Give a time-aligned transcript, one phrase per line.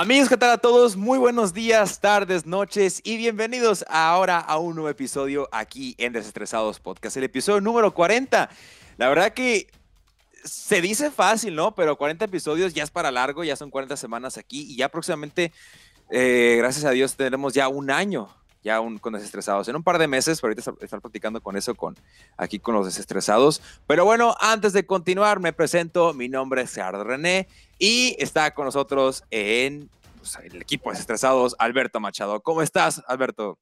[0.00, 0.96] Amigos, ¿qué tal a todos?
[0.96, 6.78] Muy buenos días, tardes, noches y bienvenidos ahora a un nuevo episodio aquí en Desestresados
[6.78, 8.48] Podcast, el episodio número 40.
[8.96, 9.66] La verdad que
[10.44, 11.74] se dice fácil, ¿no?
[11.74, 15.50] Pero 40 episodios ya es para largo, ya son 40 semanas aquí y ya próximamente,
[16.12, 18.28] eh, gracias a Dios, tenemos ya un año
[18.62, 21.74] ya un, con desestresados en un par de meses, pero ahorita estar practicando con eso
[21.74, 21.96] con
[22.36, 23.62] aquí con los desestresados.
[23.86, 27.48] Pero bueno, antes de continuar, me presento, mi nombre es Gerardo René
[27.78, 32.40] y está con nosotros en pues, el equipo de desestresados, Alberto Machado.
[32.40, 33.58] ¿Cómo estás, Alberto?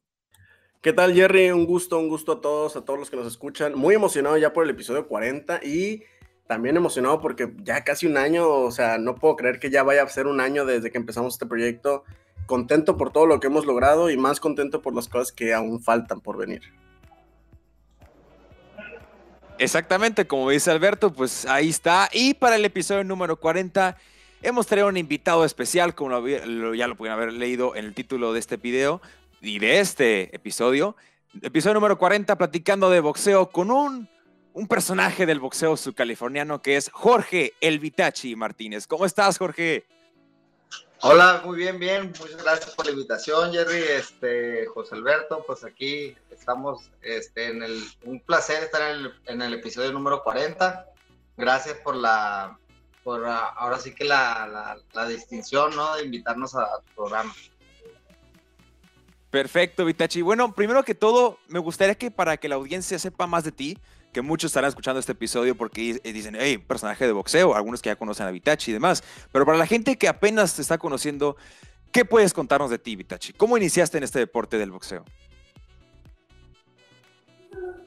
[0.81, 1.51] ¿Qué tal, Jerry?
[1.51, 3.75] Un gusto, un gusto a todos, a todos los que nos escuchan.
[3.77, 6.05] Muy emocionado ya por el episodio 40 y
[6.47, 10.03] también emocionado porque ya casi un año, o sea, no puedo creer que ya vaya
[10.03, 12.05] a ser un año desde que empezamos este proyecto
[12.47, 15.83] contento por todo lo que hemos logrado y más contento por las cosas que aún
[15.83, 16.63] faltan por venir.
[19.59, 22.09] Exactamente, como dice Alberto, pues ahí está.
[22.13, 23.97] Y para el episodio número 40
[24.43, 28.39] hemos traído un invitado especial, como ya lo pueden haber leído en el título de
[28.39, 29.01] este video
[29.41, 30.97] y de este episodio.
[31.43, 34.09] Episodio número 40, platicando de boxeo con un,
[34.53, 38.87] un personaje del boxeo subcaliforniano que es Jorge El Vitachi Martínez.
[38.87, 39.87] ¿Cómo estás, Jorge?
[41.03, 42.13] Hola, muy bien, bien.
[42.19, 43.83] Muchas gracias por la invitación, Jerry.
[43.83, 49.43] Este, José Alberto, pues aquí estamos este, en el, un placer estar en el, en
[49.43, 50.87] el episodio número 40.
[51.37, 52.59] Gracias por la,
[53.05, 55.97] por ahora sí que la, la, distinción, ¿no?
[55.97, 57.33] De invitarnos a, tu programa.
[59.31, 60.23] Perfecto, Vitachi.
[60.23, 63.79] Bueno, primero que todo, me gustaría que para que la audiencia sepa más de ti,
[64.17, 67.97] que muchos estarán escuchando este episodio porque dicen, hey, personaje de boxeo, algunos que ya
[67.97, 69.05] conocen a Vitachi y demás.
[69.31, 71.37] Pero para la gente que apenas te está conociendo,
[71.93, 73.35] ¿qué puedes contarnos de ti, Vitachi?
[73.35, 75.05] ¿Cómo iniciaste en este deporte del boxeo?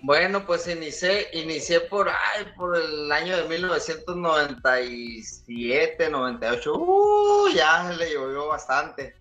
[0.04, 2.12] Bueno, pues inicié, inicié por,
[2.56, 6.74] por el año de 1997, 98.
[6.76, 9.16] Uh, ya le llovió bastante.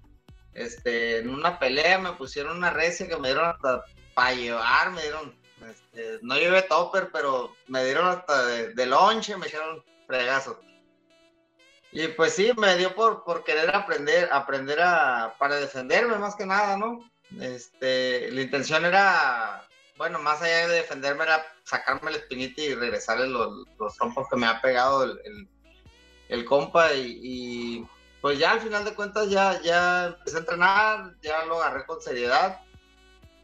[0.53, 3.83] Este, en una pelea me pusieron una recia que me dieron hasta
[4.13, 5.38] para llevar, me dieron
[5.71, 10.57] este, no llevé topper, pero me dieron hasta de, lonche, me echaron fregazos.
[11.91, 16.45] Y pues sí, me dio por, por querer aprender, aprender a, para defenderme más que
[16.45, 17.09] nada, ¿no?
[17.41, 23.29] Este, la intención era, bueno, más allá de defenderme era sacarme el espinita y regresarle
[23.29, 25.49] los, los trompos que me ha pegado el,
[26.29, 27.87] el, compa y, y,
[28.21, 32.03] pues ya al final de cuentas ya, ya empecé a entrenar, ya lo agarré con
[32.03, 32.61] seriedad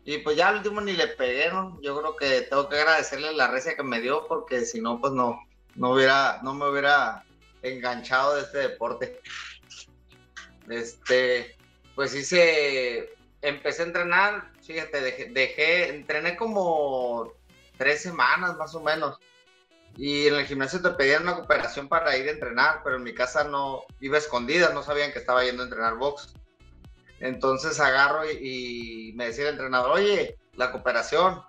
[0.05, 1.81] y pues ya al último ni le pegué, ¿no?
[1.81, 5.13] Yo creo que tengo que agradecerle la recia que me dio porque si no, pues
[5.15, 5.41] no,
[5.77, 7.25] no hubiera, no me hubiera
[7.63, 9.21] enganchado de este deporte.
[10.69, 11.57] Este,
[11.95, 17.33] pues hice, empecé a entrenar, fíjate, dejé, entrené como
[17.79, 19.19] tres semanas más o menos.
[19.97, 23.15] Y en el gimnasio te pedían una cooperación para ir a entrenar, pero en mi
[23.15, 26.35] casa no, iba escondida, no sabían que estaba yendo a entrenar box.
[27.21, 31.43] Entonces agarro y, me decía el entrenador, oye, la cooperación,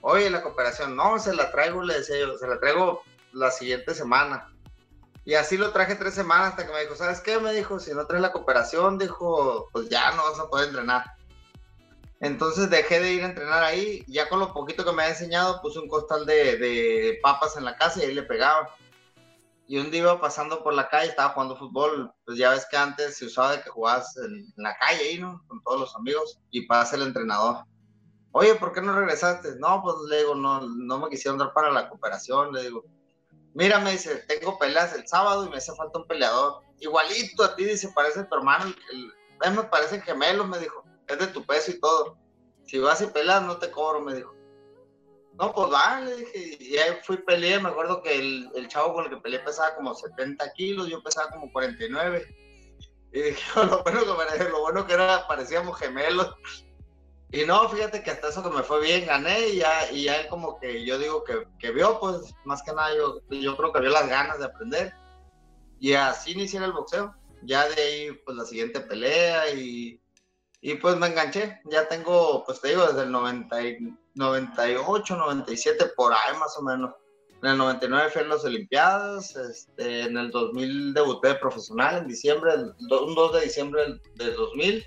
[0.00, 3.02] oye, la cooperación, no, se la traigo, le decía yo, se la traigo
[3.32, 4.48] la siguiente semana.
[5.24, 7.38] Y así lo traje tres semanas hasta que me dijo, ¿sabes qué?
[7.38, 11.04] Me dijo, si no traes la cooperación, dijo, pues ya no vas a poder entrenar.
[12.18, 15.60] Entonces dejé de ir a entrenar ahí, ya con lo poquito que me ha enseñado,
[15.60, 18.74] puse un costal de, de papas en la casa y ahí le pegaba
[19.72, 22.76] y un día iba pasando por la calle, estaba jugando fútbol, pues ya ves que
[22.76, 25.42] antes se usaba de que jugabas en, la calle ahí, ¿no?
[25.48, 27.64] Con todos los amigos, y pasa el entrenador.
[28.32, 29.56] Oye, ¿por qué no regresaste?
[29.60, 32.84] No, pues le digo, no, no me quisieron dar para la cooperación, le digo.
[33.54, 36.60] Mira, me dice, tengo peleas el sábado y me hace falta un peleador.
[36.78, 41.28] Igualito a ti, dice, parece tu hermano, el, me parecen gemelos, me dijo, es de
[41.28, 42.18] tu peso y todo.
[42.66, 44.34] Si vas y peleas, no te cobro, me dijo.
[45.38, 49.04] No, pues va, dije, y ahí fui peleé, me acuerdo que el, el, chavo con
[49.04, 52.26] el que peleé pesaba como 70 kilos, yo pesaba como 49.
[53.12, 56.34] Y dije, lo bueno que, lo bueno que era, parecíamos gemelos.
[57.30, 60.60] Y no, fíjate que hasta eso me fue bien, gané y ya, y ya como
[60.60, 63.88] que yo digo que, que vio, pues más que nada yo, yo creo que vio
[63.88, 64.92] las ganas de aprender.
[65.80, 67.14] Y así inicié el boxeo.
[67.42, 70.00] Ya de ahí, pues la siguiente pelea y,
[70.60, 71.60] y pues me enganché.
[71.64, 73.62] Ya tengo, pues te digo, desde el 90
[74.14, 76.94] 98, 97, por ahí más o menos.
[77.42, 82.54] En el 99 fui en las Olimpiadas, este, en el 2000 debuté profesional en diciembre,
[82.54, 83.82] un 2 de diciembre
[84.14, 84.86] del, 2000.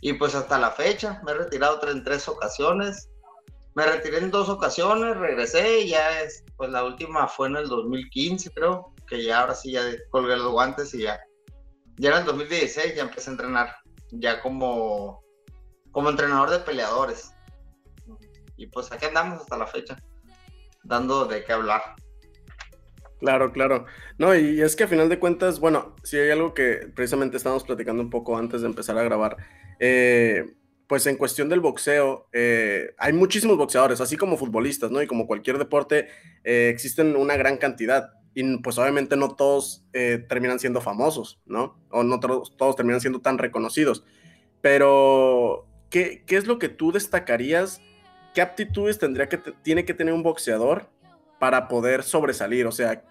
[0.00, 3.10] Y pues hasta la fecha me he retirado en tres ocasiones.
[3.74, 7.68] Me retiré en dos ocasiones, regresé y ya es, pues la última fue en el
[7.68, 11.20] 2015 creo, que ya ahora sí ya colgué los guantes y ya.
[11.98, 13.76] Ya en el 2016 ya empecé a entrenar,
[14.12, 15.22] ya como,
[15.92, 17.34] como entrenador de peleadores
[18.60, 19.96] y pues aquí andamos hasta la fecha,
[20.84, 21.80] dando de qué hablar.
[23.18, 23.86] Claro, claro.
[24.18, 27.64] No, y es que a final de cuentas, bueno, si hay algo que precisamente estábamos
[27.64, 29.38] platicando un poco antes de empezar a grabar,
[29.78, 30.44] eh,
[30.86, 35.00] pues en cuestión del boxeo, eh, hay muchísimos boxeadores, así como futbolistas, ¿no?
[35.00, 36.08] Y como cualquier deporte,
[36.44, 38.12] eh, existen una gran cantidad.
[38.34, 41.82] Y pues obviamente no todos eh, terminan siendo famosos, ¿no?
[41.90, 44.04] O no todos, todos terminan siendo tan reconocidos.
[44.60, 47.80] Pero, ¿qué, ¿qué, es lo que tú destacarías?
[48.34, 50.88] ¿Qué aptitudes tendría que tiene que tener un boxeador
[51.38, 52.66] para poder sobresalir?
[52.66, 53.02] O sea,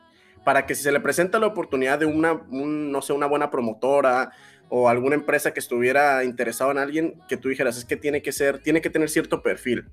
[0.43, 3.51] para que si se le presenta la oportunidad de una, un, no sé, una buena
[3.51, 4.31] promotora
[4.69, 8.31] o alguna empresa que estuviera interesado en alguien que tú dijeras, es que tiene que
[8.31, 9.85] ser, tiene que tener cierto perfil?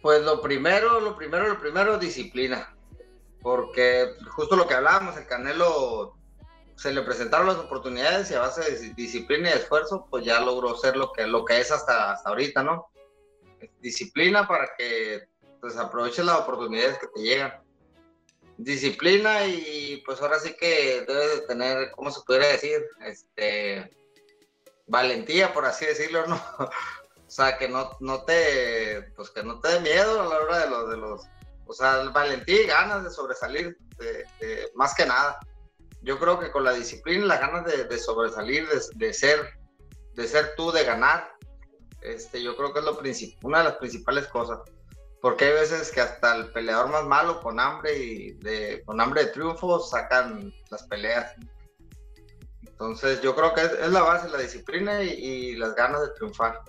[0.00, 2.74] Pues lo primero, lo primero, lo primero, disciplina.
[3.42, 6.16] Porque justo lo que hablábamos, el Canelo
[6.76, 10.76] se le presentaron las oportunidades y a base de disciplina y esfuerzo, pues ya logró
[10.76, 12.86] ser lo que, lo que es hasta, hasta ahorita, ¿no?
[13.80, 15.28] Disciplina para que
[15.60, 17.64] pues aproveches las oportunidades que te llegan
[18.56, 22.84] disciplina y pues ahora sí que debes de tener, ¿cómo se pudiera decir?
[23.04, 23.90] Este,
[24.86, 26.36] valentía, por así decirlo, ¿no?
[26.58, 30.58] o sea, que no, no te, pues que no te dé miedo a la hora
[30.60, 31.22] de los, de los,
[31.66, 33.76] o sea, valentía y ganas de sobresalir,
[34.74, 35.38] más que nada.
[36.04, 39.40] Yo creo que con la disciplina y las ganas de, sobresalir, de, ser,
[40.14, 41.32] de ser tú, de ganar,
[42.02, 42.98] este, yo creo que es lo
[43.42, 44.60] una de las principales cosas
[45.24, 49.24] porque hay veces que hasta el peleador más malo con hambre y de, con hambre
[49.24, 51.34] de triunfo sacan las peleas.
[52.60, 56.60] Entonces yo creo que es, la base, la disciplina y, las ganas de triunfar.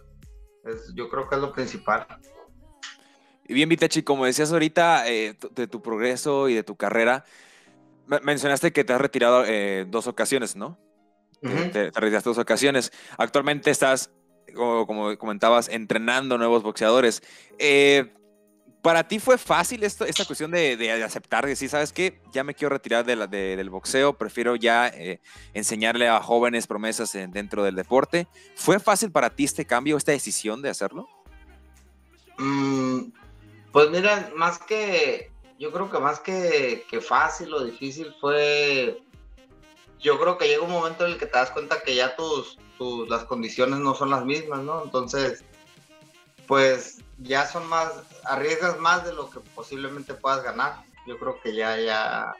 [0.93, 2.07] yo creo que es lo principal.
[3.45, 7.25] Y bien, Vitechi, como decías ahorita eh, de tu progreso y de tu carrera,
[8.07, 10.79] mencionaste que te has retirado eh, dos ocasiones, ¿no?
[11.41, 12.91] te, te, retiraste dos ocasiones.
[13.17, 14.11] Actualmente estás,
[14.53, 17.21] como, como comentabas, entrenando nuevos boxeadores.
[17.59, 18.11] Eh,
[18.81, 22.21] ¿Para ti fue fácil esto, esta cuestión de, de, aceptar, de decir, ¿sabes qué?
[22.31, 25.21] Ya me quiero retirar de del boxeo, prefiero ya eh,
[25.55, 28.27] enseñarle a jóvenes promesas dentro del deporte.
[28.55, 31.07] ¿Fue fácil para ti este cambio, esta decisión de hacerlo?
[32.37, 33.11] Mm,
[33.71, 39.01] pues mira, más que, yo creo que más que, fácil o difícil fue,
[39.99, 42.57] yo creo que llega un momento en el que te das cuenta que ya tus,
[42.77, 44.83] tus las condiciones no son las mismas, ¿no?
[44.83, 45.43] Entonces,
[46.47, 47.91] pues ya son más,
[48.25, 50.83] arriesgas más de lo que posiblemente puedas ganar.
[51.07, 52.35] Yo creo que ya, ya,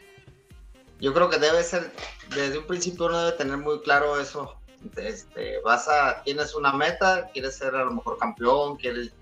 [1.00, 1.94] yo creo que debe ser,
[2.29, 4.57] desde un principio uno debe tener muy claro eso.
[4.97, 9.13] Este, vas a, tienes una meta, quieres ser a lo mejor campeón, quieres,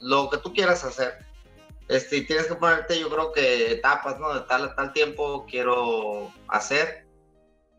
[0.00, 1.31] lo que tú quieras hacer.
[1.92, 4.32] Este, y tienes que ponerte, yo creo que etapas, ¿no?
[4.34, 7.06] De tal tal tiempo quiero hacer.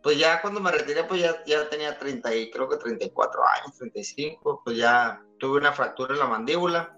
[0.01, 3.77] Pues ya cuando me retiré, pues ya, ya tenía 30 y creo que 34 años,
[3.77, 6.97] 35, pues ya tuve una fractura en la mandíbula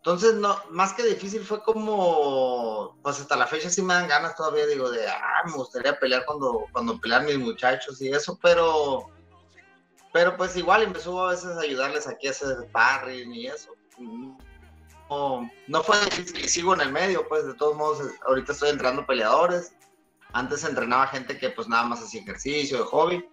[0.00, 4.34] entonces, no, más que difícil fue como, pues hasta la fecha sí me dan ganas
[4.34, 9.10] todavía, digo, de, ah, me gustaría pelear cuando, cuando pelean mis muchachos y eso, pero,
[10.10, 13.72] pero pues igual empezó a veces a ayudarles aquí a hacer sparring y eso.
[15.10, 19.06] No, fue difícil y sigo en el medio, pues de todos modos, ahorita estoy entrenando
[19.06, 19.72] peleadores.
[20.32, 23.28] Antes entrenaba gente que pues nada más hacía ejercicio, de hobby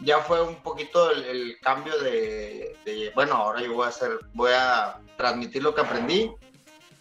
[0.00, 2.76] ya fue un poquito el, cambio de,
[3.14, 6.30] bueno, ahora yo voy a hacer, voy a transmitir lo que aprendí.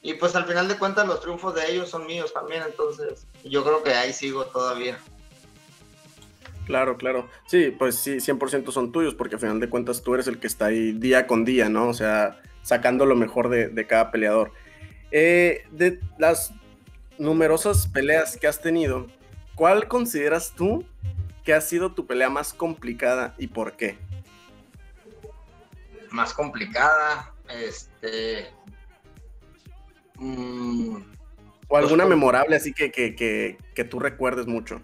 [0.01, 3.63] Y pues al final de cuentas los triunfos de ellos son míos también, entonces yo
[3.63, 4.97] creo que ahí sigo todavía.
[6.65, 7.29] Claro, claro.
[7.47, 10.47] Sí, pues sí, 100% son tuyos, porque al final de cuentas tú eres el que
[10.47, 11.87] está ahí día con día, ¿no?
[11.87, 14.51] O sea, sacando lo mejor de, de cada peleador.
[15.11, 16.51] Eh, de las
[17.19, 19.07] numerosas peleas que has tenido,
[19.55, 20.83] ¿cuál consideras tú
[21.43, 23.97] ¿qué ha sido tu pelea más complicada y por qué?
[26.09, 28.51] Más complicada, este...
[30.15, 30.97] Mm,
[31.67, 34.81] o alguna pues, memorable así que, que, tú recuerdes mucho.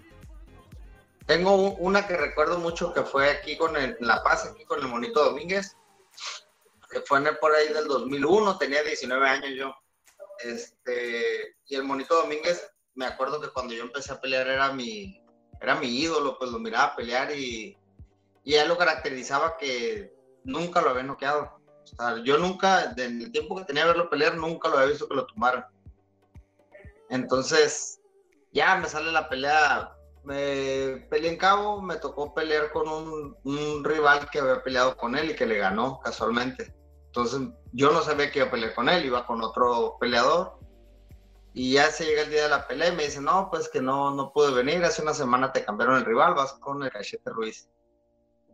[1.28, 4.88] Tengo una que recuerdo mucho que fue aquí con el, La Paz, aquí con el
[4.88, 5.78] Monito Domínguez, que
[7.06, 9.76] fue en el, por ahí del 2001, tenía 19 años yo.
[10.40, 15.24] Este, y el Monito Domínguez, me acuerdo que cuando yo empecé a pelear era mi,
[15.62, 17.78] era mi ídolo, pues lo miraba pelear y,
[18.44, 21.60] y él lo caracterizaba que nunca lo había noqueado.
[21.84, 24.90] O sea, yo nunca, en el tiempo que tenía que verlo pelear, nunca lo había
[24.90, 25.66] visto que lo tumbaran.
[27.10, 28.00] Entonces,
[28.52, 29.96] ya me sale la pelea.
[30.24, 35.32] Me peleé en cabo, me tocó pelear con un, rival que había peleado con él
[35.32, 36.74] y que le ganó casualmente.
[37.10, 37.42] Entonces,
[37.74, 40.60] yo no sabía que iba a pelear con él, iba con otro peleador
[41.54, 43.82] y ya se llega el día de la pelea y me dice, no, pues que
[43.82, 47.32] no, no pude venir, hace una semana te cambiaron el rival, vas con el cachete
[47.32, 47.68] Ruiz.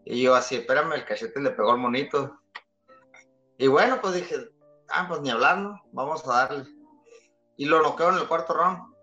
[0.05, 2.39] Y yo así, espérame, el cachete le pegó al monito.
[3.57, 4.49] Y bueno, pues dije,
[4.89, 5.81] ah, pues ni hablar, ¿no?
[5.91, 6.65] Vamos a darle.
[7.57, 8.95] y lo noqueo en el cuarto round.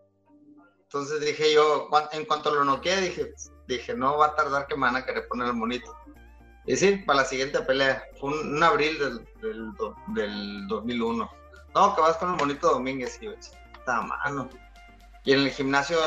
[0.82, 3.32] Entonces dije yo, en cuanto lo noqueé, dije,
[3.66, 5.94] dije, no va a tardar que me van a querer poner el monito.
[6.66, 9.74] Y sí, para la siguiente pelea, fue un, abril del,
[10.14, 11.30] del, 2001.
[11.74, 14.48] No, que vas con el monito Domínguez, y está mano.
[15.24, 15.98] Y en el gimnasio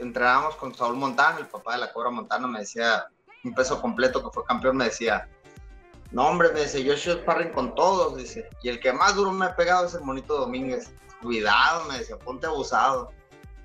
[0.00, 3.06] entrenábamos con Saúl Montano, el papá de la Cobra Montano, me decía,
[3.44, 5.28] un peso completo que fue campeón, me decía,
[6.10, 9.30] no hombre, me dice, yo soy sparring con todos, dice, y el que más duro
[9.32, 10.90] me ha pegado es el monito Domínguez.
[11.22, 13.12] Cuidado, me decía, ponte abusado.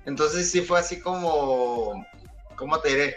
[0.04, 2.04] Entonces sí fue así como,
[2.56, 3.16] ¿cómo te diré?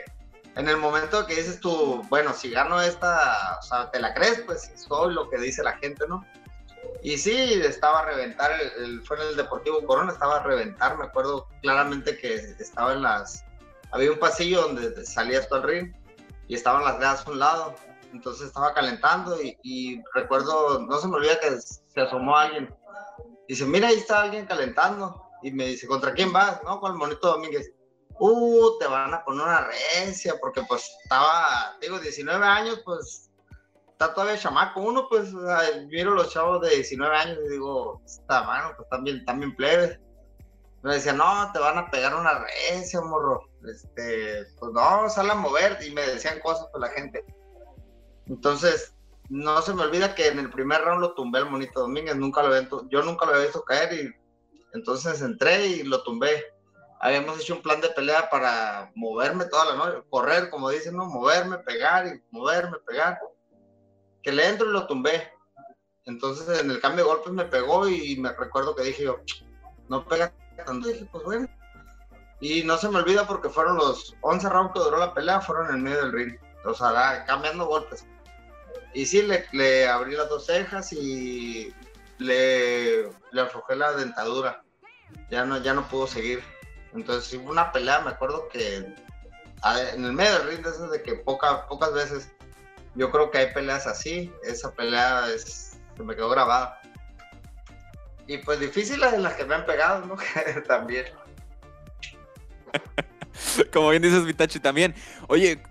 [0.56, 4.42] En el momento que dices tú, bueno, si gano esta, o sea, te la crees,
[4.42, 6.26] pues soy lo que dice la gente, ¿no?
[7.02, 11.06] Y sí, estaba a reventar, el, fue en el Deportivo Corona, estaba a reventar, me
[11.06, 13.46] acuerdo claramente que estaba en las,
[13.92, 15.94] había un pasillo donde salías tú al ring
[16.48, 17.76] y estaban las gradas a un lado,
[18.12, 22.74] entonces estaba calentando y, recuerdo, no se me olvida que se asomó alguien,
[23.48, 26.62] dice, mira, ahí está alguien calentando, y me dice, ¿contra quién vas?
[26.64, 27.72] No, con el Monito Domínguez.
[28.20, 33.30] Uh, te van a poner una recia, porque pues estaba, digo, 19 años, pues
[34.00, 34.82] está todavía chamaco.
[34.82, 35.34] Uno, pues,
[35.88, 40.00] miro los chavos de 19 años y digo, está mano, pues también, también plebes.
[40.82, 43.50] Me decía, no, te van a pegar una recia, morro.
[43.66, 45.78] Este, pues no, sal a mover.
[45.86, 47.26] Y me decían cosas por la gente.
[48.28, 48.94] Entonces,
[49.30, 52.16] no se me olvida que en el primer round lo tumbé el Monito Domínguez.
[52.16, 54.16] Nunca lo yo nunca lo había visto caer y
[54.74, 56.44] entonces entré y lo tumbé.
[57.00, 61.06] Habíamos hecho un plan de pelea para moverme toda la noche, correr, como dicen, ¿no?
[61.06, 63.20] Moverme, pegar y moverme, pegar
[64.22, 65.32] que le entro y lo tumbé.
[66.06, 69.20] Entonces en el cambio de golpes me pegó y me recuerdo que dije yo,
[69.88, 70.34] no pega
[70.66, 70.88] tanto.
[70.88, 71.48] Dije, pues bueno.
[72.42, 75.74] Y no se me olvida porque fueron los 11 rounds que duró la pelea, fueron
[75.74, 76.38] en medio del ring.
[76.66, 78.06] O sea, cambiando golpes.
[78.94, 81.74] Y sí, le, le abrí las dos cejas y
[82.18, 84.64] le, le aflojé la dentadura.
[85.30, 86.44] Ya no, ya no pudo seguir.
[86.94, 88.78] Entonces hubo una pelea, me acuerdo que
[89.94, 92.30] en el medio del ring, desde que poca, pocas veces
[92.96, 94.32] yo creo que hay peleas así.
[94.44, 96.82] Esa pelea es, se me quedó grabada.
[98.28, 100.16] Y pues difíciles en las que me han pegado, ¿no?
[100.68, 101.06] también.
[103.74, 104.94] Como bien dices, Vitachi, también.
[105.28, 105.62] Oye,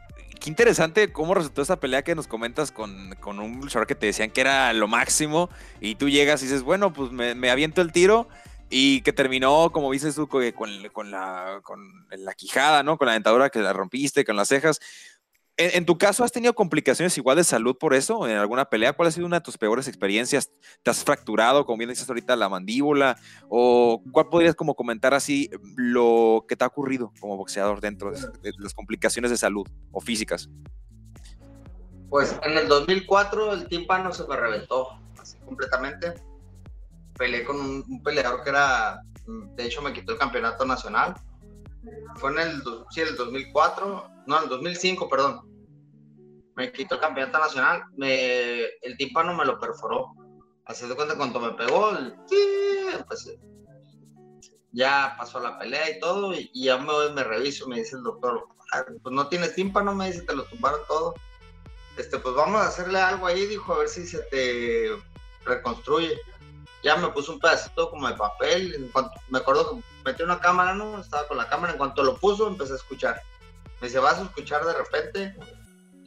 [0.40, 4.06] qué interesante cómo resultó esa pelea que nos comentas con, con un luchador que te
[4.06, 5.50] decían que era lo máximo.
[5.80, 8.28] Y tú llegas y dices, bueno, pues me, me aviento el tiro.
[8.70, 10.42] Y que terminó, como dices tú, con,
[10.92, 12.98] con, la, con la quijada, ¿no?
[12.98, 14.80] Con la dentadura que la rompiste, con las cejas.
[15.60, 18.28] En, tu caso, ¿has tenido complicaciones igual de salud por eso?
[18.28, 18.92] ¿En alguna pelea?
[18.92, 20.52] ¿Cuál ha sido una de tus peores experiencias?
[20.84, 23.18] ¿Te has fracturado, como bien dices ahorita, la mandíbula?
[23.48, 28.52] ¿O cuál podrías como comentar así lo que te ha ocurrido como boxeador dentro de,
[28.56, 30.48] las complicaciones de salud o físicas?
[32.08, 36.14] Pues en el 2004 el tímpano se me reventó así completamente.
[37.18, 41.14] Peleé con un, peleador que era, de hecho me quitó el campeonato nacional.
[42.16, 45.48] Fue en el, sí, el 2004, no, en el 2005, perdón
[46.58, 50.12] me quitó el campeonato nacional, me, el tímpano me lo perforó.
[50.64, 51.92] Así de cuenta cuando me pegó,
[53.06, 53.38] pues,
[54.72, 58.48] ya pasó la pelea y todo, y, ya me, me reviso, me dice el doctor,
[58.72, 61.14] ah, pues no tienes tímpano, me dice, te lo tumbaron todo.
[61.96, 64.90] Este, pues vamos a hacerle algo ahí, dijo, a ver si se te
[65.44, 66.18] reconstruye.
[66.82, 70.40] Ya me puso un pedacito como de papel, en cuanto, me acuerdo que metí una
[70.40, 71.00] cámara, ¿no?
[71.00, 73.20] Estaba con la cámara, en cuanto lo puso, empecé a escuchar.
[73.80, 75.34] Me dice, vas a escuchar de repente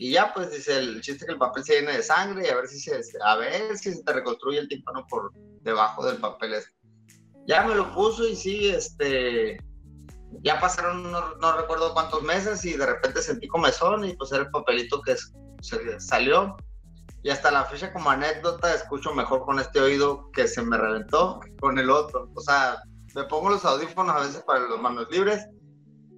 [0.01, 2.56] y ya, pues dice el chiste que el papel se llene de sangre y a
[2.56, 6.56] ver si se, a ver si se te reconstruye el tímpano por debajo del papel.
[7.46, 9.60] Ya me lo puso y sí, este,
[10.42, 14.50] ya pasaron no, recuerdo cuántos meses y de repente sentí comezón y pues era el
[14.50, 15.16] papelito que
[15.62, 16.58] se salió.
[17.24, 21.40] Y hasta la fecha como anécdota escucho mejor con este oído que se me reventó
[21.60, 22.30] con el otro.
[22.36, 22.82] O sea,
[23.13, 25.48] me pongo los audífonos a veces para los manos libres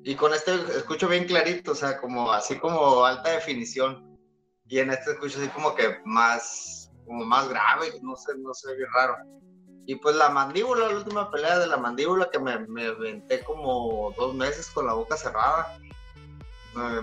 [0.05, 4.17] y con este escucho bien clarito, o sea, como así como alta definición.
[4.67, 8.75] Y en este escucho así como que más, como más grave, no sé, no sé,
[8.75, 9.15] bien raro.
[9.85, 14.13] Y pues la mandíbula, la última pelea de la mandíbula que me, me aventé como
[14.17, 15.77] dos meses con la boca cerrada.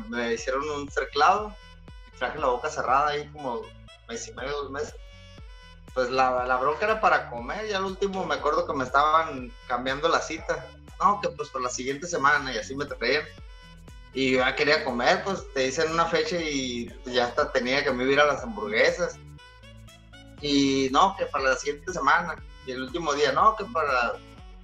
[0.09, 1.54] Me, hicieron un cerclado
[2.12, 3.61] y traje la boca cerrada ahí como
[4.11, 4.95] mes y medio, dos meses.
[5.95, 9.52] Pues la, la bronca era para comer y al último me acuerdo que me estaban
[9.67, 10.64] cambiando la cita
[11.00, 13.25] no, que pues por la siguiente semana y así me traían.
[14.12, 17.93] Y yo ya quería comer, pues te dicen una fecha y ya hasta tenía que
[17.93, 19.19] me ir a las hamburguesas.
[20.40, 22.37] Y no, que para la siguiente semana.
[22.67, 24.14] Y el último día, no, que para...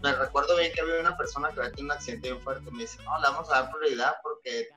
[0.02, 2.70] Me recuerdo bien que había una persona que había tenido un accidente bien fuerte.
[2.70, 4.68] Me dice, no, le vamos a dar prioridad porque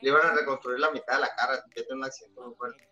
[0.00, 1.62] le iban a reconstruir la mitad de la cara.
[1.74, 2.88] Tiene un accidente muy fuerte.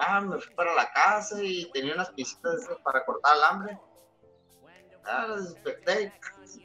[0.00, 3.78] Ah, me fui para la casa y tenía unas pisitas para cortar alambre
[5.04, 6.12] Ah, las desinfecté,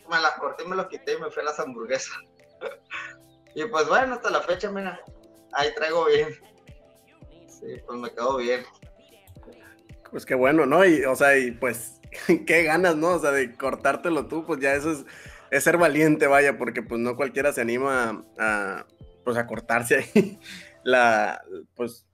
[0.10, 2.16] me las corté, me los quité y me fui a las hamburguesas.
[3.56, 5.00] y pues bueno, hasta la fecha, mira,
[5.54, 6.30] ahí traigo bien.
[7.48, 8.66] Sí, pues me quedó bien.
[10.12, 10.86] Pues qué bueno, ¿no?
[10.86, 12.00] Y, o sea, y pues,
[12.46, 13.14] qué ganas, ¿no?
[13.14, 15.06] O sea, de cortártelo tú, pues ya eso es,
[15.52, 18.86] es ser valiente, vaya, porque pues no cualquiera se anima a,
[19.24, 20.40] pues a cortarse ahí
[20.84, 21.42] la,
[21.76, 22.06] pues,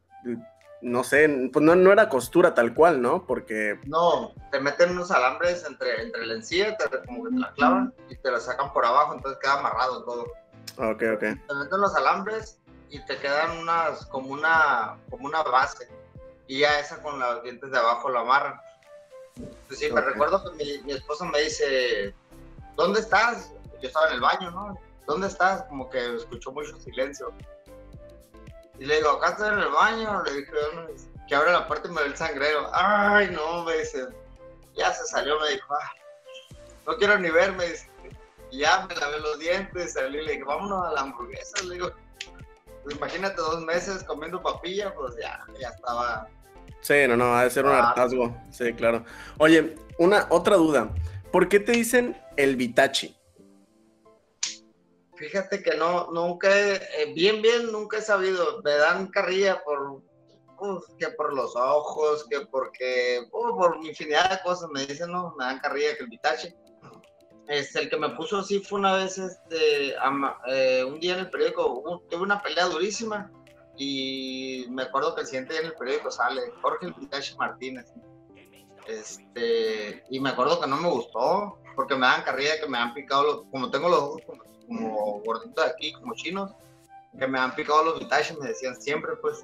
[0.82, 3.26] no sé, pues no, no era costura tal cual, ¿no?
[3.26, 3.80] Porque...
[3.86, 7.94] No, te meten unos alambres entre, entre la encía, te, como que te la clavan
[8.10, 10.24] y te la sacan por abajo, entonces queda amarrado todo.
[10.78, 11.20] Ok, ok.
[11.20, 12.60] Te meten los alambres
[12.90, 15.88] y te quedan unas, como una, como una base.
[16.48, 18.60] Y ya esa con los dientes de abajo la amarran.
[19.68, 22.14] Pues sí, me recuerdo que mi, mi esposa me dice,
[22.76, 23.54] ¿dónde estás?
[23.82, 24.78] Yo estaba en el baño, ¿no?
[25.08, 25.64] ¿Dónde estás?
[25.64, 27.32] Como que escuchó mucho silencio.
[28.82, 30.24] Y le digo, acá estoy en el baño.
[30.24, 30.52] Le dije,
[31.28, 32.68] que abre la y me ve el sangrero.
[32.74, 34.08] Ay, no, me dice.
[34.76, 35.92] Ya se salió, me dijo, ah,
[36.88, 37.88] no quiero ni ver, me dice.
[38.50, 41.64] Y ya me lavé los dientes, salí y le dije, vámonos a la hamburguesa.
[41.64, 41.92] Le digo,
[42.84, 46.28] pues imagínate dos meses comiendo papilla, pues ya, ya estaba.
[46.80, 47.90] Sí, no, no, ha de ser un Ah.
[47.90, 48.36] hartazgo.
[48.50, 49.06] Sí, claro.
[49.38, 50.90] Oye, una otra duda.
[51.32, 53.16] ¿Por qué te dicen el Vitachi?
[55.22, 58.60] Fíjate que no, nunca, eh, bien, bien, nunca he sabido.
[58.64, 60.02] Me dan carrilla por,
[60.60, 65.36] uf, que por los ojos, que porque, uf, por infinidad de cosas me dicen, no,
[65.38, 66.56] me dan carrilla que el Vitache.
[67.48, 71.20] Este, el que me puso así fue una vez, este, ama- eh, un día en
[71.20, 73.32] el periódico, tuve una pelea durísima
[73.78, 77.94] y me acuerdo que el siguiente día en el periódico sale Jorge el Vitache Martínez.
[78.88, 82.94] Este, y me acuerdo que no me gustó, porque me dan carrilla que me han
[82.94, 84.44] picado, como tengo los ojos como,
[84.76, 86.52] como gorditos de aquí, como chinos,
[87.18, 89.44] que me han picado los Vitache, me decían siempre, pues.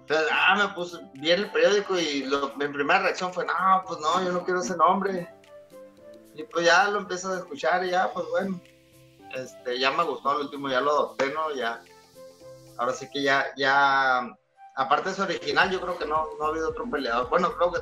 [0.00, 3.52] Entonces, ah, me puse, vi en el periódico y lo- mi primera reacción fue, no,
[3.86, 5.28] pues no, yo no quiero ese nombre.
[6.34, 8.60] Y pues ya lo empiezo a escuchar y ya, pues bueno,
[9.34, 11.54] este, ya me gustó el último, ya lo adopté, ¿no?
[11.54, 11.82] Ya,
[12.78, 14.34] ahora sí que ya, ya,
[14.76, 17.28] aparte de su original, yo creo que no, no ha habido otro peleador.
[17.28, 17.80] Bueno, creo que,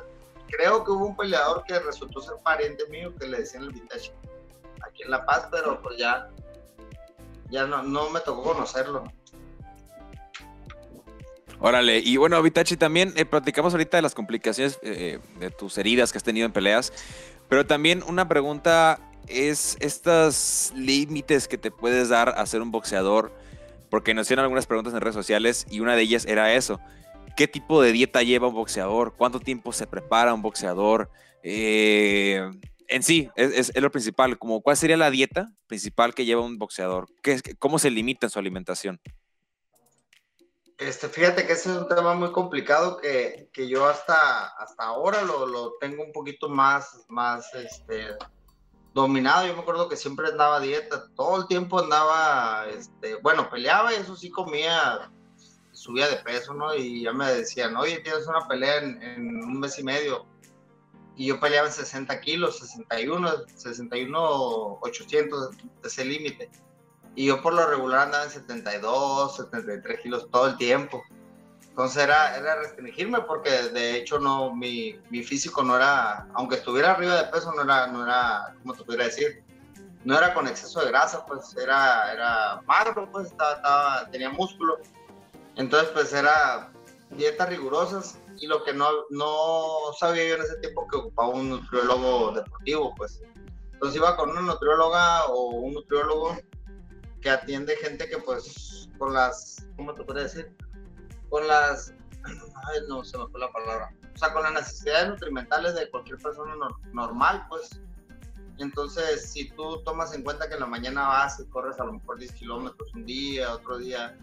[0.49, 4.13] creo que hubo un peleador que resultó ser pariente mío que le decían el Vitache
[4.85, 6.29] aquí en La Paz, pero pues ya,
[7.49, 9.03] ya no, no me tocó conocerlo.
[11.59, 16.11] Órale, y bueno, Vitachi, también eh, platicamos ahorita de las complicaciones eh, de tus heridas
[16.11, 16.93] que has tenido en peleas,
[17.49, 23.33] pero también una pregunta es estos límites que te puedes dar a ser un boxeador,
[23.89, 26.79] porque nos hicieron algunas preguntas en redes sociales y una de ellas era eso.
[27.35, 29.15] ¿Qué tipo de dieta lleva un boxeador?
[29.15, 31.09] ¿Cuánto tiempo se prepara un boxeador?
[31.43, 32.49] Eh,
[32.87, 34.37] en sí, es, es- es lo principal.
[34.39, 37.07] Como, ¿Cuál sería la dieta principal que lleva un boxeador?
[37.21, 38.99] ¿Qué ¿Cómo se limita en su alimentación?
[40.77, 45.23] Este, fíjate que ese es un tema muy complicado que, que yo hasta, hasta ahora
[45.23, 48.09] lo, lo tengo un poquito más, más este,
[48.93, 49.47] dominado.
[49.47, 53.95] Yo me acuerdo que siempre andaba dieta, todo el tiempo andaba, este, bueno, peleaba y
[53.97, 55.11] eso sí comía,
[55.71, 56.75] subía de peso, ¿no?
[56.75, 60.27] Y ya me decían, oye, tienes una pelea en un mes y medio.
[61.17, 65.49] Y yo peleaba en 60 kilos, 61, 61, 800,
[65.83, 66.49] ese límite.
[67.15, 71.03] Y yo por lo regular andaba en 72, 73 kilos todo el tiempo.
[71.69, 76.91] Entonces era, era restringirme porque de hecho no, mi, mi físico no era, aunque estuviera
[76.91, 79.43] arriba de peso, no era, no era, ¿cómo te pudiera decir?
[80.03, 84.77] No era con exceso de grasa, pues era, era magro, pues estaba, estaba- tenía músculo.
[85.55, 86.71] Entonces pues era
[87.11, 91.49] dietas rigurosas y lo que no, no sabía yo en ese tiempo que ocupaba un
[91.49, 93.21] nutriólogo deportivo, pues.
[93.73, 96.35] Entonces iba con una nutrióloga o un nutriólogo
[97.21, 100.55] que atiende gente que pues con las, ¿cómo te puedo decir?
[101.29, 101.93] Con las,
[102.25, 103.93] ay no, se me fue la palabra.
[104.15, 107.79] O sea, con las necesidades nutrimentales de cualquier persona nor- normal, pues.
[108.57, 111.93] Entonces, si tú tomas en cuenta que en la mañana vas y corres a lo
[111.93, 114.17] mejor 10 kilómetros un día, otro día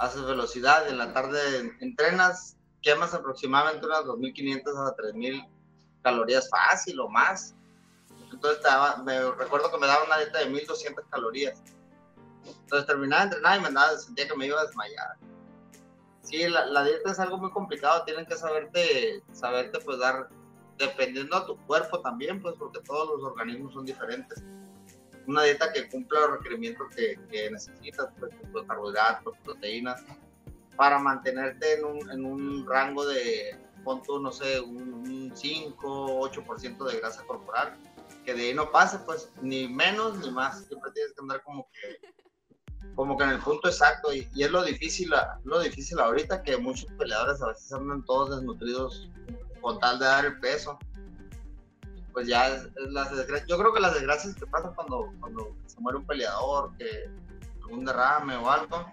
[0.00, 5.46] haces velocidad, en la tarde entrenas, quemas aproximadamente unas 2.500 a 3.000
[6.02, 7.54] calorías fácil o más.
[8.32, 11.62] Entonces, daba- me recuerdo que me daba una dieta de 1.200 calorías.
[12.46, 15.16] Entonces terminaba de entrenar y me andaba, sentía que me iba a desmayar.
[16.22, 20.28] Sí, la, la dieta es algo muy complicado, tienen que saberte, saberte pues dar,
[20.78, 24.42] dependiendo a tu cuerpo también, pues porque todos los organismos son diferentes.
[25.26, 30.02] Una dieta que cumpla los requerimientos que, necesitas, pues tanto carbohidratos, proteínas,
[30.76, 36.20] para mantenerte en un, en un rango de, pon tú, no sé, un, un 5,
[36.30, 37.76] 8% de grasa corporal,
[38.24, 41.68] que de ahí no pase, pues ni menos ni más, siempre tienes que andar como
[41.72, 42.00] que
[42.94, 44.12] como que en el punto exacto.
[44.12, 45.12] Y, y es lo difícil
[45.44, 49.10] lo difícil ahorita que muchos peleadores a veces andan todos desnutridos
[49.60, 50.78] con tal de dar el peso
[52.12, 53.48] pues ya es, las desgracias.
[53.48, 57.08] Yo creo que las desgracias que pasan cuando, cuando se muere un peleador, que
[57.70, 58.90] un derrame o algo,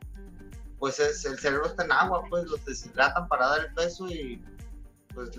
[0.80, 4.44] pues es, el cerebro está en agua, pues los deshidratan para dar el peso y
[5.14, 5.32] pues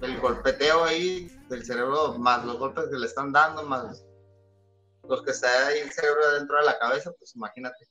[0.00, 4.04] el golpeteo ahí del cerebro, más los golpes que le están dando, más
[5.08, 7.86] los que está ahí el cerebro dentro de la cabeza, pues imagínate.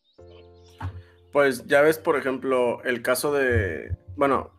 [1.31, 4.51] Pues ya ves, por ejemplo, el caso de, bueno,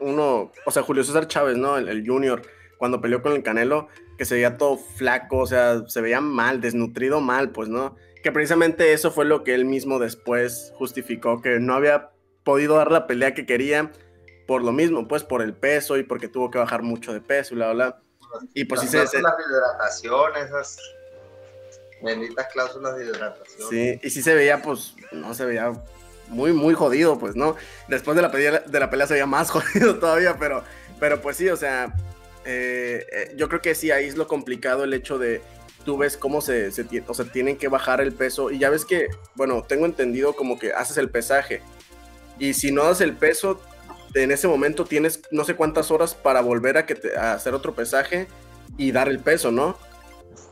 [0.00, 1.78] uno, o sea, Julio César Chávez, ¿no?
[1.78, 2.42] El, el junior,
[2.78, 6.60] cuando peleó con el Canelo, que se veía todo flaco, o sea, se veía mal,
[6.60, 7.96] desnutrido mal, pues, ¿no?
[8.22, 12.10] Que precisamente eso fue lo que él mismo después justificó, que no había
[12.44, 13.92] podido dar la pelea que quería
[14.46, 17.52] por lo mismo, pues por el peso y porque tuvo que bajar mucho de peso
[17.52, 18.00] y bla, bla.
[18.54, 18.98] Y pues sí se...
[18.98, 20.78] de hidratación, esas
[22.02, 23.68] benditas cláusulas de hidratación.
[23.68, 25.72] Sí, y sí se veía, pues, no se veía
[26.28, 27.56] muy, muy jodido, pues, ¿no?
[27.88, 30.64] Después de la pelea, de la pelea se veía más jodido todavía, pero,
[30.98, 31.94] pero pues sí, o sea,
[32.50, 35.42] eh, eh, yo creo que sí, ahí es lo complicado el hecho de
[35.84, 36.68] tú ves cómo se,
[37.06, 40.58] o sea, tienen que bajar el peso y ya ves que, bueno, tengo entendido como
[40.58, 41.60] que haces el pesaje
[42.38, 43.60] y si no das el peso,
[44.14, 47.74] en ese momento tienes no sé cuántas horas para volver a, que a hacer otro
[47.74, 48.28] pesaje
[48.78, 49.76] y dar el peso, ¿no?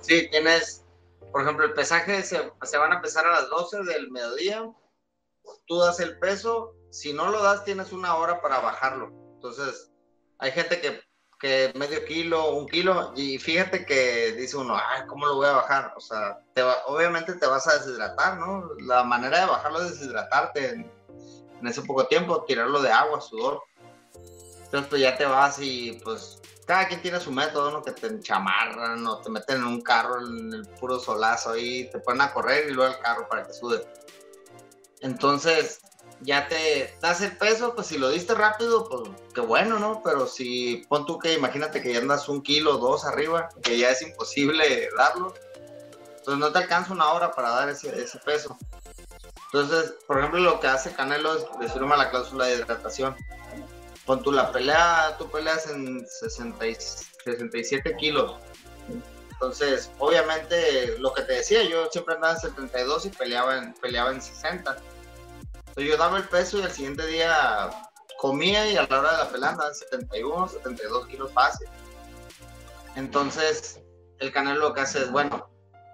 [0.03, 0.85] Sí, tienes,
[1.33, 4.71] por ejemplo, el pesaje se, se van a pesar a las 12 del mediodía,
[5.67, 9.13] tú das el peso, si no lo das tienes una hora para bajarlo.
[9.37, 9.91] Entonces,
[10.39, 11.06] hay gente que,
[11.39, 15.53] que medio kilo, un kilo, y fíjate que dice uno, ay, ¿cómo lo voy a
[15.53, 15.93] bajar?
[15.97, 18.71] O sea, te va, obviamente te vas a deshidratar, ¿no?
[18.81, 20.91] La manera de bajarlo es deshidratarte en,
[21.61, 23.63] en ese poco tiempo, tirarlo de agua, sudor.
[24.65, 27.83] Entonces, pues ya te vas y pues cada quien tiene su método, ¿no?
[27.83, 32.01] Que te enchamarran o te meten en un carro en el puro solazo ahí, te
[32.01, 33.87] ponen a correr y luego al carro para que sude.
[35.01, 35.81] Entonces,
[36.21, 40.03] ya te das el peso, pues si lo diste rápido, pues qué bueno, ¿no?
[40.03, 43.91] Pero si pon tú que imagínate que ya andas un kilo, dos arriba, que ya
[43.91, 45.35] es imposible darlo,
[46.19, 47.91] entonces no te alcanza una hora para dar ese,
[48.25, 48.57] peso.
[49.53, 53.15] Entonces, por ejemplo, lo que hace Canelo es le firma la cláusula de hidratación.
[54.05, 56.65] Pon tú la pelea, tú peleas en 60,
[57.25, 58.37] 67 kilos.
[59.31, 64.11] Entonces, obviamente, lo que te decía, yo siempre andaba en 72 y peleaba en, peleaba
[64.11, 64.77] en 60.
[65.77, 67.71] Yo daba el peso y al siguiente día
[68.19, 71.69] comía y a la hora de la pelea andaba en 71, 72 kilos fácil.
[72.95, 73.83] Entonces,
[74.19, 75.51] el canal lo que hace es, bueno,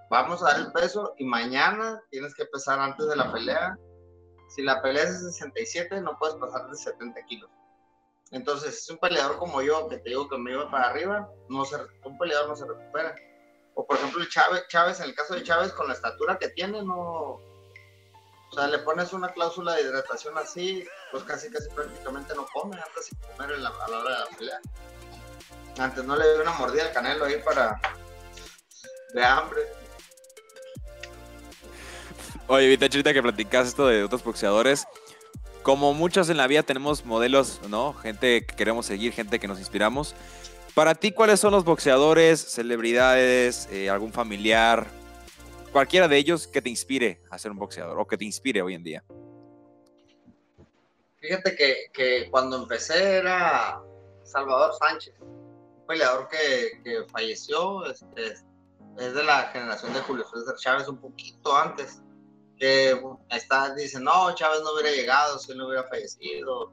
[0.09, 3.77] vamos a dar el peso y mañana tienes que pesar antes de la pelea.
[4.49, 7.51] Si la pelea es de 67, no puedes pasar de 70 kilos.
[8.31, 11.65] Entonces, es un peleador como yo, que te digo que me iba para arriba, no
[11.65, 13.15] se, un peleador no se recupera.
[13.75, 16.49] O por ejemplo, el Chávez, Chávez, en el caso de Chávez, con la estatura que
[16.51, 17.41] tiene, no.
[18.53, 22.77] O sea, le pones una cláusula de hidratación así, pues casi, casi prácticamente no come
[22.77, 24.61] antes de comer a la hora de la pelea.
[25.79, 27.81] Antes no le dio una mordida al canelo ahí para.
[29.15, 29.63] de hambre.
[32.47, 34.87] Oye, Vita, ahorita que platicas esto de otros boxeadores,
[35.63, 37.95] como muchos en la vida tenemos modelos, ¿no?
[37.95, 40.15] Gente que queremos seguir, gente que nos inspiramos.
[40.75, 44.87] Para ti, ¿cuáles son los boxeadores, celebridades, eh, algún familiar,
[45.73, 48.75] cualquiera de ellos que te inspire a ser un boxeador o que te inspire hoy
[48.75, 49.05] en día?
[51.21, 51.57] Fíjate
[51.93, 53.81] que, cuando empecé era
[54.25, 58.35] Salvador Sánchez, un peleador que, falleció, este,
[58.99, 62.03] es de la generación de Julio César Chávez un poquito antes
[62.59, 66.73] que está, dicen, no, Chávez no hubiera llegado si él no hubiera fallecido.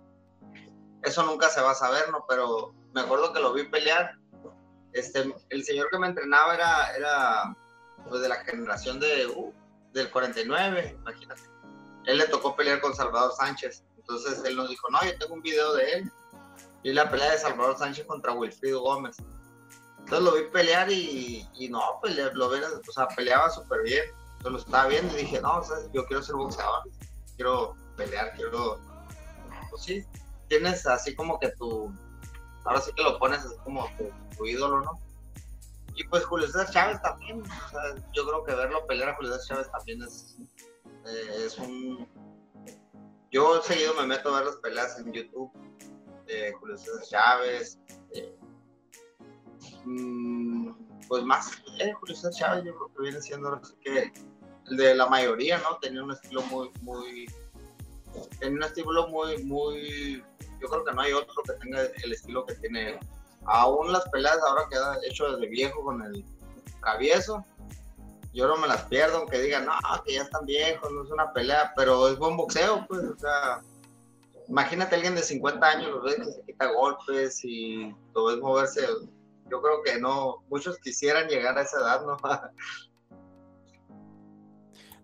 [1.04, 2.26] Eso nunca se va a saber, ¿no?
[2.28, 4.12] Pero me acuerdo que lo vi pelear.
[4.94, 7.58] Este, el señor que me entrenaba era, era
[8.10, 9.54] pues, de la generación de, uh,
[9.94, 11.44] del 49, imagínate.
[12.06, 13.84] Él le tocó pelear con Salvador Sánchez.
[13.98, 16.12] Entonces él nos dijo, no, yo tengo un video de él.
[16.84, 19.18] Y la pelea de Salvador Sánchez contra Wilfrido Gómez.
[20.00, 24.06] Entonces lo vi pelear y, no, pues lo vi, o sea, peleaba súper bien
[24.44, 25.62] yo lo estaba viendo y dije, no,
[25.94, 26.84] yo quiero ser boxeador,
[27.36, 28.80] quiero pelear, quiero,
[29.70, 30.06] pues sí,
[30.48, 31.94] tienes así como que tu,
[32.64, 33.88] ahora sí que lo pones así como
[34.38, 35.00] tu, ídolo, ¿no?
[36.00, 37.44] Y pues Julio César Chávez también,
[38.14, 40.38] yo creo que verlo pelear a Julio César Chávez también es,
[41.06, 42.08] eh, es un...
[43.32, 45.52] Yo seguido me meto a ver las peleas en YouTube
[46.26, 47.80] de Julio César Chávez,
[48.14, 48.34] eh,
[49.84, 50.72] mmm,
[51.10, 54.14] pues más eh, Julio César Chávez yo creo que viene siendo que
[54.68, 55.80] el de la mayoría, ¿no?
[55.80, 57.26] Tenía un estilo muy, muy,
[58.40, 60.24] tenía un estilo muy, muy,
[60.62, 63.00] yo creo que no hay otro que tenga el estilo que tiene él.
[63.46, 66.24] Aún las peleas ahora queda hecho desde viejo con el
[66.82, 67.44] travieso,
[68.34, 69.74] yo no me las pierdo, aunque digan, no,
[70.06, 73.62] que ya están viejos, no es una pelea, pero es buen boxeo, pues, o sea,
[74.48, 78.38] imagínate a alguien de 50 años, lo ves que se quita golpes y lo ves
[78.38, 78.88] moverse
[79.50, 82.18] yo creo que no, muchos quisieran llegar a esa edad, ¿no?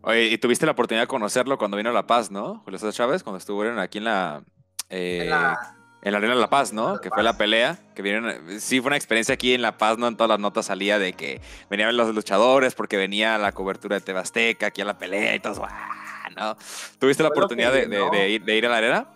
[0.01, 2.59] Oye, y tuviste la oportunidad de conocerlo cuando vino a La Paz, ¿no?
[2.63, 4.43] Julio César Chávez, cuando estuvieron aquí en la,
[4.89, 5.74] eh, En la-
[6.05, 6.93] en la Arena de La Paz, ¿no?
[6.95, 9.97] La Que fue la pelea, que vieron, sí fue una experiencia aquí en La Paz,
[9.97, 10.07] ¿no?
[10.07, 14.01] En todas las notas salía de que venían los luchadores porque venía la cobertura de
[14.01, 16.29] Tebasteca, aquí a la pelea y todo, ¡ah!
[16.37, 16.55] ¿no?
[16.99, 18.11] ¿Tuviste la oportunidad de, de- llenó.
[18.11, 19.07] de ir, de ir a la arena?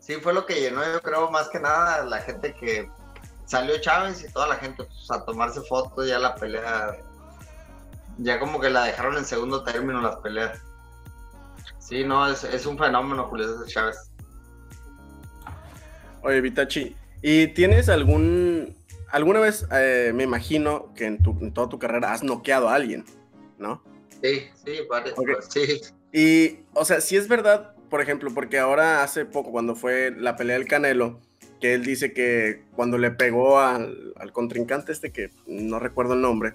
[0.00, 2.90] Sí, fue lo que llenó, yo creo, más que nada la gente que
[3.44, 6.96] salió Chávez y toda la gente pues, a tomarse fotos, ya la pelea,
[8.18, 10.58] ya como que la dejaron en segundo término las peleas.
[11.78, 14.11] Sí, no, es, es un fenómeno Julio César Chávez.
[16.22, 18.76] Oye, Vitachi, ¿y tienes algún...
[19.10, 22.74] Alguna vez, eh, me imagino que en, tu, en toda tu carrera has noqueado a
[22.74, 23.04] alguien,
[23.58, 23.82] ¿no?
[24.22, 25.80] Sí, sí, pues, sí.
[26.12, 30.36] Y, o sea, si es verdad, por ejemplo, porque ahora hace poco, cuando fue la
[30.36, 31.20] pelea del Canelo,
[31.60, 36.22] que él dice que cuando le pegó al, al contrincante este, que no recuerdo el
[36.22, 36.54] nombre,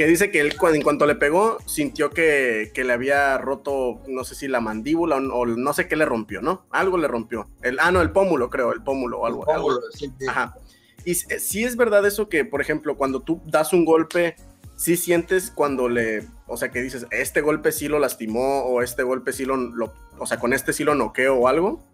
[0.00, 4.24] que dice que él en cuanto le pegó sintió que, que le había roto, no
[4.24, 6.64] sé si la mandíbula o, o no sé qué le rompió, ¿no?
[6.70, 7.50] Algo le rompió.
[7.60, 9.42] El, ah, no, el pómulo, creo, el pómulo o algo.
[9.50, 9.66] algo.
[9.66, 10.26] Pómulo, sí, sí.
[10.26, 10.56] Ajá.
[11.04, 14.36] Y si si es verdad eso que, por ejemplo, cuando tú das un golpe,
[14.74, 19.02] sí sientes cuando le, o sea, que dices, este golpe sí lo lastimó o este
[19.02, 21.84] golpe sí lo, lo- o sea, con este sí lo noqueo o algo.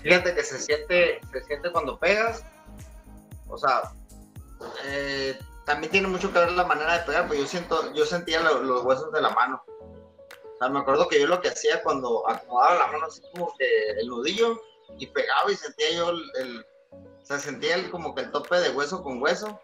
[0.00, 2.42] Fíjate que se siente, se siente cuando pegas.
[3.46, 3.92] O sea,
[4.86, 5.38] eh,
[5.70, 8.62] también tiene mucho que ver la manera de pegar, pues yo siento, yo sentía lo-
[8.62, 9.62] los huesos de la mano.
[9.68, 13.54] O sea, me acuerdo que yo lo que hacía cuando acomodaba la mano así como
[13.56, 14.60] que el nudillo
[14.98, 18.58] y pegaba y sentía yo el, el- o sea, sentía el, como que el tope
[18.58, 19.60] de hueso con hueso.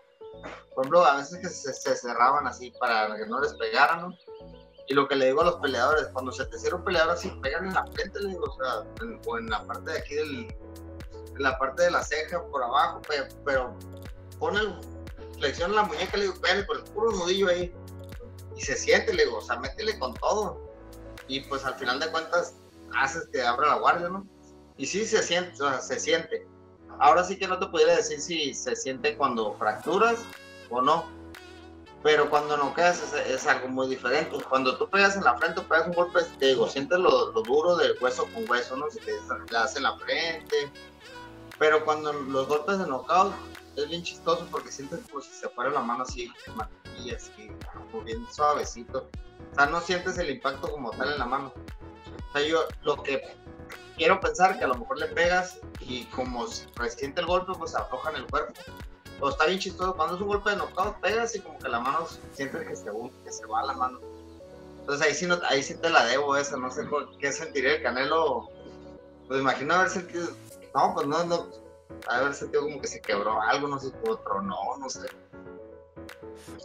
[0.75, 4.19] Por ejemplo, a veces que se, se cerraban así para que no les pegaran, ¿no?
[4.89, 7.29] Y lo que le digo a los peleadores, cuando se te cierra un peleador así,
[7.43, 10.15] pegan en la frente, le digo, o sea, en- o en la parte de aquí
[10.15, 10.55] del,
[11.35, 13.75] en la parte de la ceja por abajo, pe- pero,
[14.39, 14.79] pon el,
[15.39, 17.73] flexiona la muñeca, le digo, pégale por el puro nudillo ahí.
[18.57, 20.61] Y se siente, le digo, o sea, métele con todo.
[21.29, 22.55] Y pues al final de cuentas,
[22.97, 24.27] haces que abra la guardia, ¿no?
[24.77, 26.47] Y sí se siente, o sea, se siente.
[26.99, 30.19] Ahora sí que no te pudiera decir si se siente cuando fracturas
[30.71, 31.05] o no.
[32.03, 34.37] Pero cuando no quedas es, es algo muy diferente.
[34.49, 37.77] Cuando tú pegas en la frente, pegas un golpe, te digo, sientes lo, lo duro
[37.77, 38.89] del hueso con hueso, ¿no?
[38.91, 39.19] Si te le
[39.51, 40.71] das en la frente.
[41.59, 43.35] Pero cuando los golpes de knockout
[43.83, 46.33] es bien chistoso porque sientes como si se fuera la mano así,
[47.03, 47.51] y así,
[47.91, 49.09] como bien suavecito.
[49.53, 51.53] O sea, no sientes el impacto como tal en la mano.
[52.29, 53.23] O sea, yo lo que
[53.97, 57.79] quiero pensar que a lo mejor le pegas y como resiente el golpe, pues se
[57.79, 58.55] afloja en el cuerpo.
[59.21, 61.81] O está bien chistoso, cuando es un golpe de knockout, pegas y como que la
[61.81, 62.91] mano sientes que se,
[63.25, 64.01] que se va la mano.
[64.81, 66.87] Entonces ahí sí, no, ahí sí te la debo esa, no sé
[67.19, 68.49] qué sentiría el Canelo.
[69.27, 70.29] Pues imagino haber sentido,
[70.75, 71.49] no, pues no, no,
[72.09, 75.07] haber sentido como que se quebró algo, no sé, otro, no, no sé.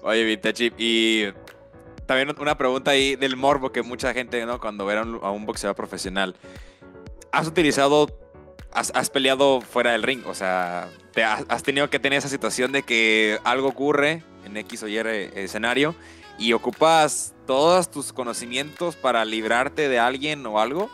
[0.04, 1.26] Oye, Vintage, y
[2.06, 4.60] también una pregunta ahí del morbo que mucha gente, ¿no?
[4.60, 6.36] Cuando ve a un, boxeador profesional,
[7.32, 8.08] ¿has utilizado,
[8.72, 10.26] has, has peleado fuera del ring?
[10.26, 14.58] O sea, te has, has tenido que tener esa situación de que algo ocurre en
[14.58, 15.96] X o Y escenario
[16.38, 20.90] y ocupas todos tus conocimientos para librarte de alguien o algo.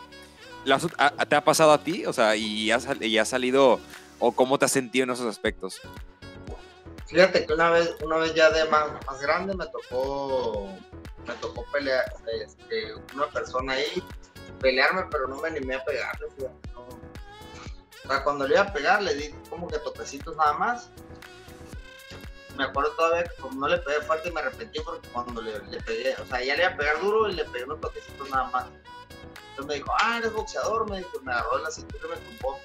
[0.64, 2.04] ¿Lo has- a- ¿Te ha pasado a ti?
[2.04, 3.80] O sea, y has, y has salido,
[4.18, 5.80] o cómo te has sentido en esos aspectos?
[7.06, 10.68] Fíjate que una vez, una vez ya de más, más grande me tocó,
[11.26, 12.04] me tocó pelear,
[12.44, 14.02] este, una persona ahí,
[14.60, 16.82] pelearme, pero no me animé a pegarle, fíjate, no.
[18.08, 20.90] O sea, cuando le iba a pegar, le di como que toquecitos nada más.
[22.56, 25.60] Me acuerdo todavía que como no le pegué fuerte y me arrepentí porque cuando le,
[25.82, 28.50] pegué, o sea, ya le iba a pegar duro y le pegué unos toquecitos nada
[28.50, 28.66] más.
[29.50, 32.16] Entonces me dijo, ah, eres boxeador, me dijo, me agarró de la cintura y me
[32.16, 32.58] tumbó.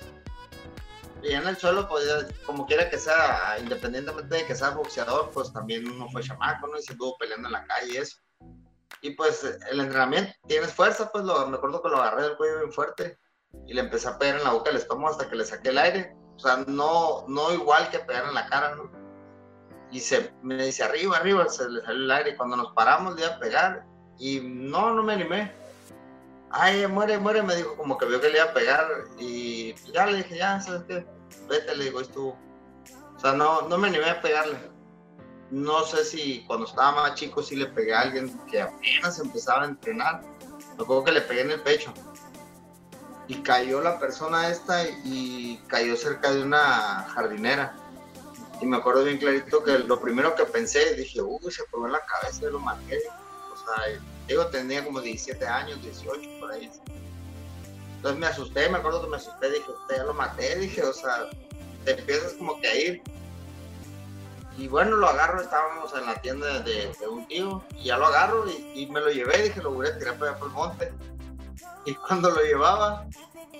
[1.23, 2.03] Y en el suelo, pues
[2.45, 6.77] como quiera que sea, independientemente de que sea boxeador, pues también uno fue chamaco, ¿no?
[6.77, 8.17] Y se estuvo peleando en la calle y eso.
[9.01, 12.59] Y pues el entrenamiento, tienes fuerza, pues lo, me acuerdo que lo agarré del cuello
[12.59, 13.17] bien fuerte
[13.67, 15.77] y le empecé a pegar en la boca del estómago hasta que le saqué el
[15.77, 16.15] aire.
[16.35, 18.91] O sea, no, no igual que pegar en la cara, ¿no?
[19.91, 22.29] Y se, me dice arriba, arriba, se le salió el aire.
[22.31, 23.85] Y cuando nos paramos, le iba a pegar
[24.17, 25.53] y no, no me animé.
[26.55, 28.87] Ay, muere, muere, me dijo, como que vio que le iba a pegar
[29.17, 31.05] y ya le dije, ya, ¿sabes qué?
[31.49, 32.37] Vete, le digo, estuvo.
[33.15, 34.59] O sea, no, no me animé a pegarle.
[35.49, 39.63] No sé si cuando estaba más chico sí le pegué a alguien que apenas empezaba
[39.63, 40.21] a entrenar.
[40.77, 41.91] Me acuerdo que le pegué en el pecho.
[43.27, 47.75] Y cayó la persona esta y cayó cerca de una jardinera.
[48.61, 51.93] Y me acuerdo bien clarito que lo primero que pensé, dije, uy, se pegó en
[51.93, 52.99] la cabeza y lo maté.
[53.51, 54.01] O sea,
[54.51, 56.69] tenía como 17 años, 18, por ahí.
[57.97, 60.93] Entonces me asusté, me acuerdo que me asusté, dije, usted ya lo maté, dije, o
[60.93, 61.29] sea,
[61.85, 63.03] te empiezas como que a ir.
[64.57, 68.45] Y bueno, lo agarro, estábamos en la tienda de, un tío, y ya lo agarro
[68.49, 70.93] y, me lo llevé, dije, lo voy a tirar para allá por el monte.
[71.85, 73.05] Y cuando lo llevaba,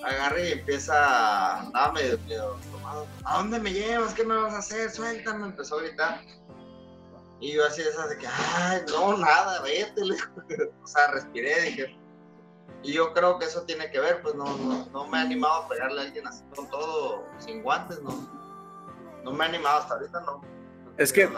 [0.02, 3.06] agarré y empieza, andaba medio, medio tomado.
[3.26, 4.14] ¿A dónde me llevas?
[4.14, 4.90] ¿Qué me vas a hacer?
[4.90, 6.22] Suéltame, empezó a gritar.
[7.44, 10.02] Y yo así esas de que, ay, no, nada, vete.
[10.82, 12.00] o sea, respiré, dije.
[12.84, 15.64] Y yo creo que eso tiene que ver, pues no, no, no me he animado
[15.64, 18.30] a pegarle a alguien así con todo, sin guantes, no.
[19.26, 20.42] No me he animado hasta ahorita, no.
[20.98, 21.30] Es que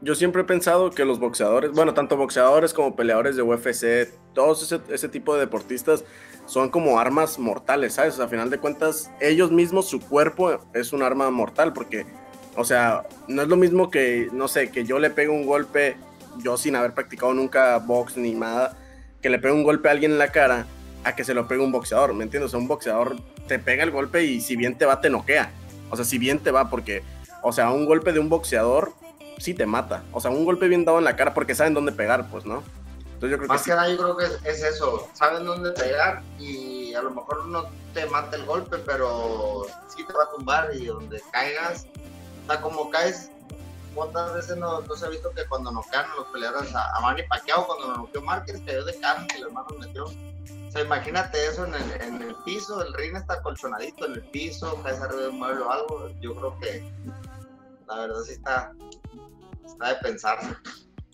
[0.00, 4.62] yo siempre he pensado que los boxeadores, bueno, tanto boxeadores como peleadores de UFC, todos
[4.62, 6.04] ese, ese tipo de deportistas
[6.46, 8.18] son como armas mortales, ¿sabes?
[8.18, 12.06] A final de cuentas, ellos mismos, su cuerpo es un arma mortal, porque,
[12.56, 15.96] o sea, no es lo mismo que, no sé, que yo le pegue un golpe,
[16.38, 18.76] yo sin haber practicado nunca box ni nada,
[19.22, 20.66] que le pegue un golpe a alguien en la cara,
[21.04, 22.48] a que se lo pegue un boxeador, ¿me entiendes?
[22.48, 25.50] O sea, un boxeador te pega el golpe y si bien te va, te noquea.
[25.90, 27.02] O sea, si bien te va, porque,
[27.42, 28.92] o sea, un golpe de un boxeador
[29.38, 30.04] sí te mata.
[30.12, 32.62] O sea, un golpe bien dado en la cara porque saben dónde pegar, pues, ¿no?
[33.14, 36.94] Entonces yo creo Más que, nada yo creo que es, eso, saben dónde pegar y
[36.94, 40.86] a lo mejor no te mata el golpe, pero sí te va a tumbar y
[40.86, 41.86] donde caigas,
[42.42, 43.30] o sea, como caes,
[43.94, 47.66] ¿cuántas veces no, se ha visto que cuando noquean los peleadores a, a Manny Pacquiao,
[47.66, 50.04] cuando nos noqueó Márquez, cayó de cara y el hermano metió?
[50.04, 54.22] O sea, imagínate eso en el, en el piso, el ring está colchonadito en el
[54.30, 56.84] piso, caes arriba de un mueble o algo, yo creo que
[57.88, 58.72] la verdad sí está,
[59.88, 60.48] de pensarse.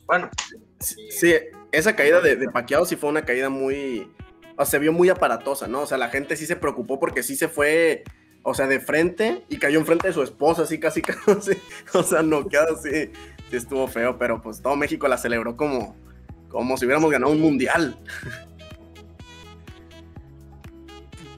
[0.06, 0.30] Bueno.
[0.78, 1.34] Sí,
[1.72, 4.12] esa caída de, de Paqueado sí fue una caída muy.
[4.52, 5.82] O sea, se vio muy aparatosa, ¿no?
[5.82, 8.04] O sea, la gente sí se preocupó porque sí se fue,
[8.48, 11.50] o sea, de frente y cayó enfrente de su esposa, así casi, casi.
[11.92, 13.10] O sea, noqueado, sí,
[13.50, 15.96] sí estuvo feo, pero pues todo México la celebró como,
[16.48, 17.98] como si hubiéramos ganado un mundial.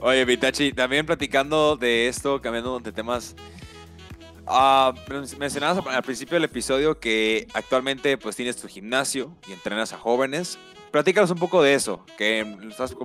[0.01, 3.35] Oye, Vitachi, también platicando de esto, cambiando de temas
[4.51, 4.95] Uh,
[5.39, 10.59] mencionabas al principio del episodio que actualmente pues tienes tu gimnasio y entrenas a jóvenes.
[10.91, 12.97] Platícanos un poco de eso, que estás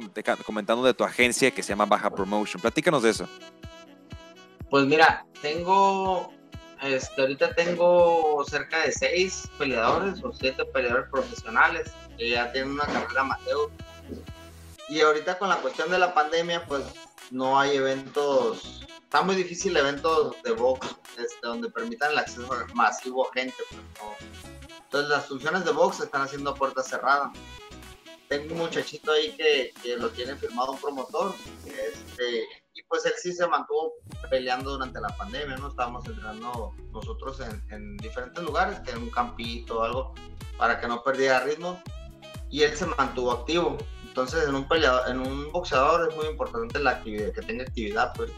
[0.46, 2.62] comentando de tu agencia que se llama Baja Promotion.
[2.62, 3.28] Platícanos de eso.
[4.74, 6.34] Pues mira, tengo,
[6.82, 12.88] este, ahorita tengo cerca de seis peleadores o siete peleadores profesionales que ya tienen una
[12.88, 13.70] carrera amateur.
[14.90, 16.86] Y ahorita con la cuestión de la pandemia, pues
[17.30, 23.30] no hay eventos está muy difícil eventos de box este, donde permitan el acceso masivo
[23.30, 23.54] a gente.
[23.70, 27.32] Pues, Entonces las funciones de box están haciendo puerta cerrada.
[28.28, 31.36] Tengo un muchachito ahí que, que lo tiene firmado un promotor.
[31.64, 32.63] Este,
[32.94, 33.96] pues él sí se mantuvo
[34.30, 35.70] peleando durante la pandemia, ¿no?
[35.70, 40.14] Estábamos entrenando nosotros en, en diferentes lugares, en un campito o algo,
[40.60, 41.82] para que no perdiera ritmo.
[42.52, 43.80] Y él se mantuvo activo.
[44.06, 48.14] Entonces, en un peleador, en un boxeador es muy importante la actividad, que tenga actividad,
[48.16, 48.30] pues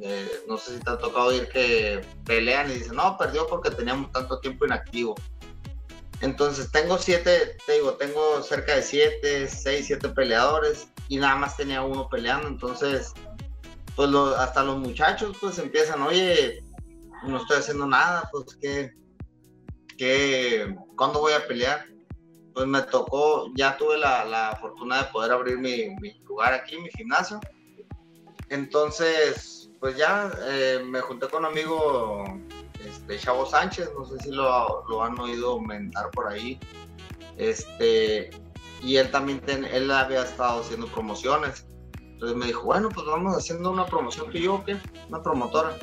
[0.00, 3.72] eh, no sé si te ha tocado oír que pelean y dicen, no, perdió porque
[3.72, 5.16] teníamos tanto tiempo inactivo.
[6.20, 11.56] Entonces tengo siete, te digo, tengo cerca de siete, seis, siete peleadores y nada más
[11.56, 12.46] tenía uno peleando.
[12.46, 13.12] Entonces,
[13.96, 16.62] pues hasta los muchachos pues empiezan, oye,
[17.26, 18.56] no estoy haciendo nada, pues
[19.96, 21.86] que, ¿cuándo voy a pelear?
[22.52, 26.78] Pues me tocó, ya tuve la, la fortuna de poder abrir mi, mi lugar aquí,
[26.78, 27.40] mi gimnasio.
[28.48, 32.24] Entonces, pues ya eh, me junté con un amigo,
[32.84, 36.58] este, Chavo Sánchez, no sé si lo, lo, han oído aumentar por ahí.
[37.36, 38.30] Este,
[38.82, 41.66] y él también, él había estado haciendo promociones.
[42.14, 44.78] Entonces me dijo, bueno, pues vamos haciendo una promoción que yo, ¿qué?
[45.08, 45.76] Una promotora.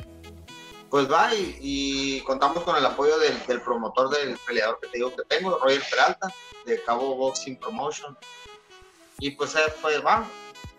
[0.90, 5.22] Pues va y, contamos con el apoyo del, promotor del peleador que te digo que
[5.28, 6.34] tengo, Roger Peralta,
[6.66, 8.16] de Cabo Boxing Promotion.
[9.18, 10.26] Y pues fue, va,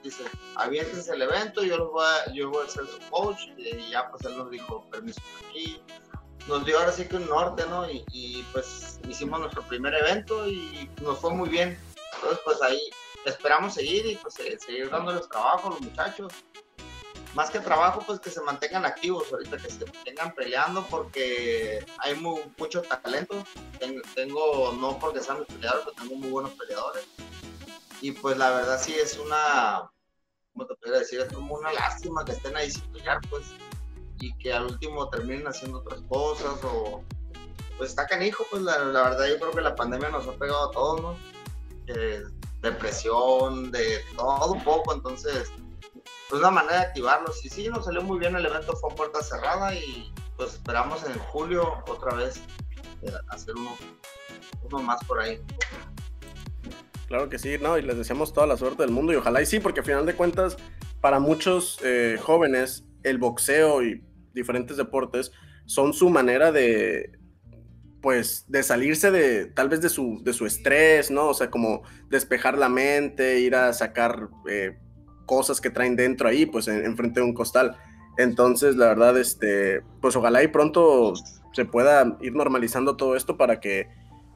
[0.04, 0.24] dice,
[0.56, 4.26] avientes el evento, yo, voy a, yo voy a ser su coach, y ya pues
[4.26, 5.82] él nos dijo, permiso aquí,
[6.48, 7.90] nos dio ahora sí que un norte, ¿no?
[7.90, 11.78] Y, pues hicimos nuestro primer evento y nos fue muy bien.
[12.16, 12.80] Entonces pues ahí
[13.26, 16.34] esperamos seguir y pues seguir dándoles trabajo a los muchachos.
[17.34, 22.16] Más que trabajo, pues que se mantengan activos ahorita, que se mantengan peleando porque hay
[22.16, 23.44] mucho talento.
[24.14, 27.08] Tengo, no porque sean mis peleadores, pero tengo muy buenos peleadores.
[28.02, 29.90] Y pues la verdad sí es una,
[30.52, 31.22] ¿cómo te podría decir?
[31.22, 33.46] Es como una lástima que estén ahí sin pelear, pues,
[34.20, 37.04] y que al último terminen haciendo otras cosas o
[37.78, 40.72] pues está canijo, pues la, verdad yo creo que la pandemia nos ha pegado a
[40.72, 41.18] todos, ¿no?
[42.64, 45.52] Depresión, de todo un poco, entonces,
[46.30, 47.46] pues una manera de activarlos.
[47.46, 51.04] Y sí, nos salió muy bien el evento, fue a puerta cerrada y pues esperamos
[51.04, 52.42] en julio otra vez
[53.04, 53.76] eh, hacer uno,
[54.64, 55.40] uno más por ahí.
[57.08, 57.78] Claro que sí, ¿no?
[57.78, 60.06] Y les deseamos toda la suerte del mundo y ojalá y sí, porque al final
[60.06, 60.58] de cuentas,
[61.02, 64.02] para muchos eh, jóvenes, el boxeo y
[64.34, 65.32] diferentes deportes
[65.66, 67.12] son su manera de,
[68.04, 71.30] pues, de salirse de, tal vez de su, de su estrés, ¿no?
[71.30, 74.78] O sea, como despejar la mente, ir a sacar eh,
[75.26, 77.78] cosas que traen dentro ahí, pues, enfrente de un costal.
[78.18, 81.14] Entonces, la verdad, este, pues ojalá y pronto
[81.54, 83.88] se pueda ir normalizando todo esto para que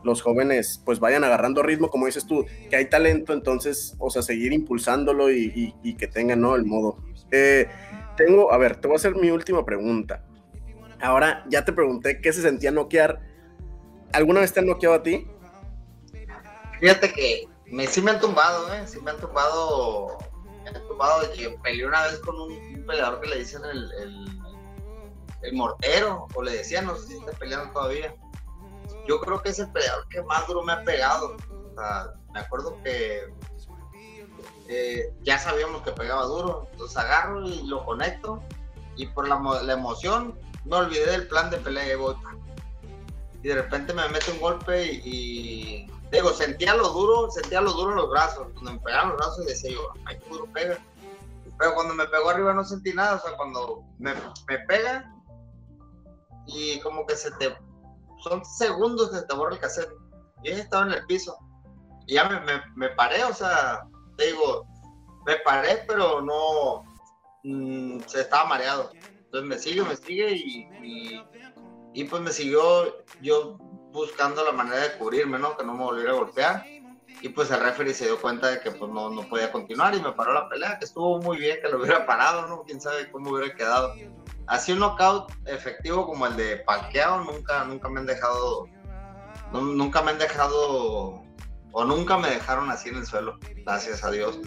[0.02, 4.22] los jóvenes pues vayan agarrando ritmo, como dices tú, que hay talento, entonces, o sea,
[4.22, 6.56] seguir impulsándolo y, que tengan, ¿no?
[6.56, 7.04] El modo.
[7.32, 7.68] Eh,
[8.16, 10.24] tengo, a ver, te voy a hacer mi última pregunta.
[11.02, 13.20] Ahora, ya te pregunté qué se sentía noquear.
[14.14, 15.28] ¿Alguna vez te han noqueado a ti?
[16.80, 18.86] Fíjate que me, sí me han tumbado, ¿eh?
[18.88, 20.18] Sí me han tumbado.
[20.64, 21.24] Me han tumbado.
[21.64, 23.92] peleé una vez con un, peleador que le dicen el,
[25.42, 28.16] el, mortero, o le decían, no sé si está peleando todavía.
[29.08, 31.38] Yo creo que es el peleador que más duro me ha pegado.
[31.52, 33.24] O sea, me acuerdo que
[34.70, 38.42] eh, ya sabíamos que pegaba duro, entonces agarro y lo conecto
[38.98, 41.90] y por la, la emoción me olvidé del plan de pelea y
[43.48, 47.92] Y de repente me mete un golpe y, digo, sentía lo duro, sentía lo duro
[47.92, 48.50] en los brazos.
[48.52, 50.78] Cuando me pegaron los brazos decía yo, ay, duro pega.
[51.58, 54.14] Pero cuando me pegó arriba no sentí nada, o sea, cuando me,
[54.50, 55.10] me pega
[56.46, 57.58] y como que se te,
[58.22, 59.94] son segundos que se te borra el cassette.
[60.44, 61.38] Y estaba en el piso.
[62.06, 63.88] Y ya me, me, me paré, o sea,
[64.18, 64.68] digo,
[65.26, 66.84] me paré, pero no,
[67.46, 68.92] mm, se estaba mareado.
[68.92, 71.24] Entonces me sigue, me sigue y, y,
[72.06, 73.58] pues me siguió yo
[73.92, 75.58] buscando la manera de cubrirme, ¿no?
[75.58, 76.66] Que no me volviera a golpear.
[77.22, 80.02] Y pues el referee se dio cuenta de que pues no, no podía continuar y
[80.02, 82.62] me paró la pelea, que estuvo muy bien que lo hubiera parado, ¿no?
[82.64, 83.96] Quién sabe cómo hubiera quedado.
[84.46, 88.68] Así un knockout efectivo como el de Pacquiao nunca, nunca me han dejado,
[89.52, 91.24] nunca me han dejado
[91.72, 94.40] o nunca me dejaron así en el suelo, gracias a Dios.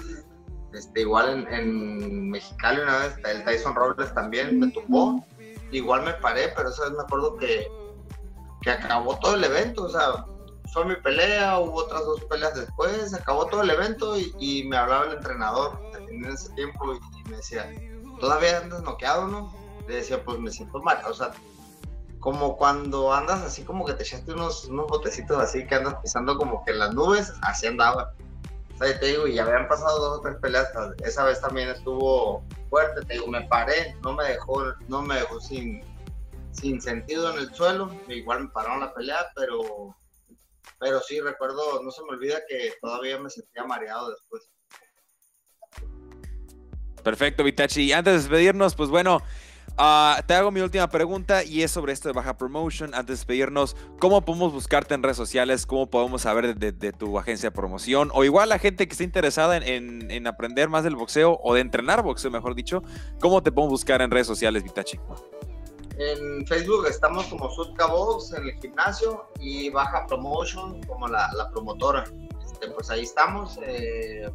[0.73, 5.27] Este, igual en, en Mexicali una vez, el Tyson Robles también me tumbó.
[5.71, 7.71] Igual me paré, pero esa vez me acuerdo que,
[8.63, 9.85] que acabó todo el evento.
[9.85, 10.25] O sea,
[10.73, 15.07] fue mi pelea, hubo otras dos peleas después, acabó todo el evento y, me hablaba
[15.07, 17.73] el entrenador en ese tiempo y, me decía,
[18.21, 19.53] ¿todavía andas noqueado, no?
[19.89, 21.33] Le decía, pues me siento mal, o sea,
[22.21, 26.37] como cuando andas así como que te echaste unos, unos botecitos así que andas pisando
[26.37, 28.13] como que en las nubes, así andaba
[28.81, 30.71] te digo, y ya habían pasado dos o tres peleas,
[31.05, 35.39] esa vez también estuvo fuerte, te digo, me paré, no me dejó, no me dejó
[35.39, 35.83] sin,
[36.53, 39.95] sin sentido en el suelo, igual me pararon la pelea, pero,
[40.79, 44.51] pero sí, recuerdo, no se me olvida que todavía me sentía mareado después.
[47.03, 47.83] Perfecto, Vitachi.
[47.85, 49.23] Y antes de despedirnos, pues bueno,
[49.83, 52.91] Ah, te hago mi última pregunta y es sobre esto de Baja Promotion.
[52.93, 55.65] Antes de despedirnos, ¿cómo podemos buscarte en redes sociales?
[55.65, 58.11] ¿Cómo podemos saber de, tu agencia de promoción?
[58.13, 62.03] O igual la gente que esté interesada en, aprender más del boxeo o de entrenar
[62.03, 62.83] boxeo, mejor dicho,
[63.23, 65.01] ¿cómo te podemos buscar en redes sociales, Vitachi?
[65.97, 72.05] En Facebook estamos como Sudka Box en el gimnasio y Baja Promotion como la, promotora.
[72.45, 73.59] Este, pues ahí estamos.
[73.63, 74.31] Eh,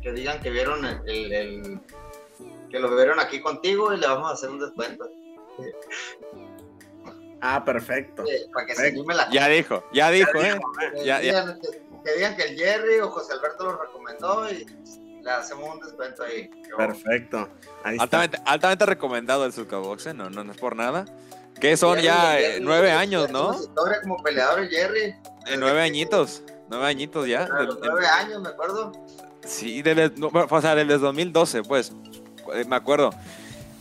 [0.00, 1.80] que digan que vieron el
[2.70, 5.08] que lo vieron aquí contigo y le vamos a hacer un descuento.
[7.40, 8.24] Ah, perfecto.
[8.52, 10.58] para que se la Ya dijo, ya dijo, ¿eh?
[10.96, 14.64] Que, digan, que, el Jerry o José Alberto lo recomendó y
[15.22, 16.50] le hacemos un descuento ahí.
[16.76, 17.48] Perfecto.
[17.84, 21.04] altamente, altamente, recomendado el Zuccaboxe, no, no, es por nada.
[21.60, 23.54] Que son ya eh, nueve años, ¿no?
[23.54, 25.14] Historia como peleador Jerry.
[25.46, 27.48] Eh, nueve añitos, nueve añitos ya.
[27.48, 28.92] Nueve, años, me acuerdo.
[29.44, 31.92] Sí, desde, o sea, desde 2012, pues.
[32.54, 33.10] Eh, me acuerdo.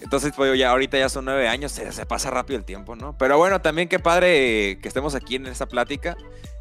[0.01, 3.17] Entonces, pues ya ahorita ya son nueve años, se, pasa rápido el tiempo, ¿no?
[3.17, 6.15] Pero bueno, también qué padre que estemos aquí en esta plática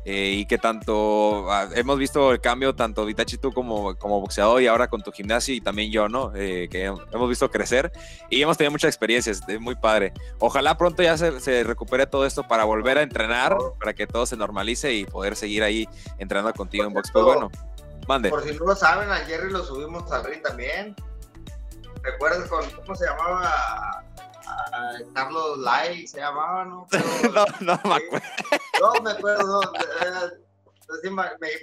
[0.07, 4.63] eh, y que tanto ah, hemos visto el cambio, tanto Vitachi tú como, como boxeador
[4.63, 6.33] y ahora con tu gimnasio y también yo, ¿no?
[6.35, 7.93] Eh, que hemos visto crecer
[8.31, 10.15] y hemos tenido muchas experiencias, es muy padre.
[10.39, 14.39] Ojalá pronto ya se, recupere todo esto para volver a entrenar, para que todo se
[14.39, 15.87] normalice y poder seguir ahí
[16.19, 17.11] entrenando contigo en box.
[17.13, 17.51] Pero bueno,
[18.09, 18.31] mande.
[18.31, 20.95] Por si no lo saben, a Jerry lo subimos al ring también.
[22.03, 24.05] ¿Recuerdas con, cómo se llamaba?
[25.15, 26.87] Carlos Lai se llamaba, ¿no?
[27.33, 28.27] no, no me acuerdo.
[28.81, 29.61] No me acuerdo.
[30.87, 31.01] Pues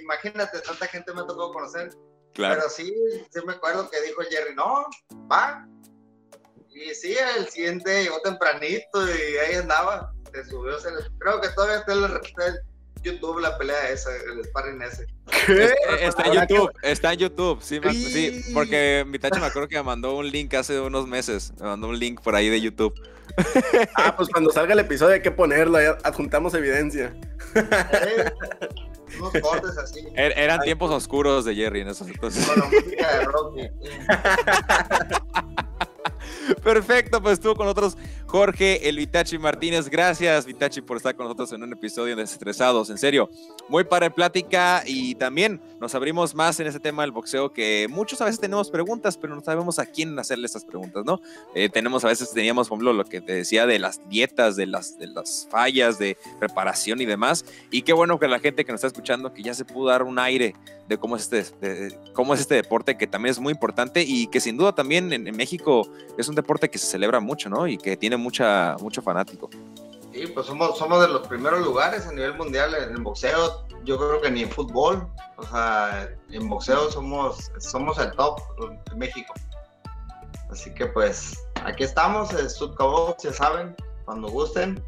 [0.00, 1.90] imagínate, tanta gente me tocó conocer.
[2.34, 2.56] Claro.
[2.56, 2.94] Pero sí,
[3.30, 4.86] sí me acuerdo que dijo Jerry, no,
[5.30, 5.66] va.
[6.70, 10.12] Y sí, el siguiente llegó tempranito y ahí andaba.
[10.32, 12.60] Se subió, se creo que todavía está el,
[13.02, 15.06] YouTube la pelea esa, el sparring ese.
[15.46, 15.74] ¿Qué?
[16.00, 19.82] Está en YouTube, está en YouTube, sí, sí, porque mi tacho me acuerdo que me
[19.82, 22.94] mandó un link hace unos meses, me mandó un link por ahí de YouTube.
[23.96, 27.14] Ah, pues cuando salga el episodio hay que ponerlo, adjuntamos evidencia.
[29.18, 30.06] unos cortes así.
[30.14, 32.46] Er, eran tiempos oscuros de Jerry en esos entonces.
[32.46, 33.70] Con la música de Rocky.
[36.62, 39.88] Perfecto, pues estuvo con nosotros Jorge El Vitachi Martínez.
[39.88, 42.90] Gracias, Vitachi, por estar con nosotros en un episodio de Desestresados.
[42.90, 43.30] En serio,
[43.68, 48.20] muy para plática y también nos abrimos más en ese tema del boxeo que muchos
[48.20, 51.20] a veces tenemos preguntas, pero no sabemos a quién hacerle estas preguntas, ¿no?
[51.54, 54.66] Eh, tenemos a veces, teníamos, por ejemplo, lo que te decía de las dietas, de
[54.66, 57.44] las, de las fallas de preparación y demás.
[57.70, 60.02] Y qué bueno que la gente que nos está escuchando, que ya se pudo dar
[60.02, 60.54] un aire
[60.88, 64.40] de cómo es este, cómo es este deporte, que también es muy importante y que
[64.40, 65.88] sin duda también en, en México
[66.18, 67.66] es un deporte que se celebra mucho, ¿no?
[67.66, 69.50] Y que tiene mucha, mucho fanático.
[70.12, 73.66] Sí, pues somos, somos de los primeros lugares a nivel mundial en el boxeo.
[73.84, 75.08] Yo creo que ni en fútbol.
[75.38, 78.40] O sea, en boxeo somos, somos el top
[78.90, 79.32] de México.
[80.50, 83.74] Así que pues aquí estamos, el Subcabox, ya saben,
[84.04, 84.84] cuando gusten.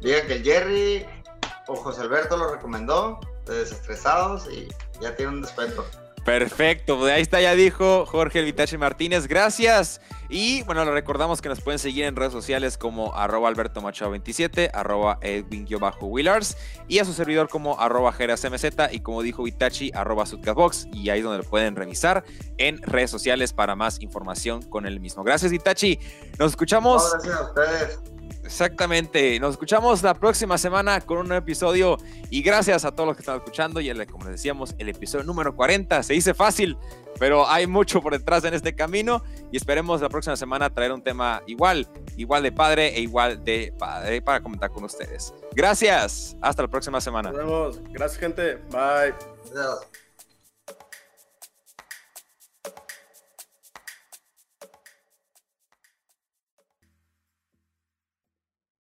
[0.00, 1.06] Digan que el Jerry
[1.68, 4.68] o José Alberto lo recomendó, de desestresados, y
[5.00, 5.84] ya tiene un descuento.
[6.24, 10.00] Perfecto, pues ahí está, ya dijo Jorge Vitache Martínez, gracias.
[10.30, 14.10] Y bueno, le recordamos que nos pueden seguir en redes sociales como arroba Alberto Machado
[14.12, 16.56] 27, arroba Edwin-Willars
[16.88, 21.18] y a su servidor como arroba MZ y como dijo Vitachi, arroba Box y ahí
[21.18, 22.24] es donde lo pueden revisar
[22.56, 25.24] en redes sociales para más información con el mismo.
[25.24, 26.00] Gracias Vitachi,
[26.38, 27.12] nos escuchamos.
[27.12, 28.13] gracias a ustedes.
[28.44, 29.40] Exactamente.
[29.40, 31.96] Nos escuchamos la próxima semana con un nuevo episodio.
[32.30, 33.80] Y gracias a todos los que están escuchando.
[33.80, 36.76] Y el, como les decíamos, el episodio número 40 se dice fácil,
[37.18, 39.22] pero hay mucho por detrás en este camino.
[39.50, 43.72] Y esperemos la próxima semana traer un tema igual, igual de padre e igual de
[43.78, 45.32] padre para comentar con ustedes.
[45.52, 46.36] Gracias.
[46.40, 47.30] Hasta la próxima semana.
[47.30, 47.80] Nos vemos.
[47.90, 48.56] Gracias, gente.
[48.70, 49.14] Bye.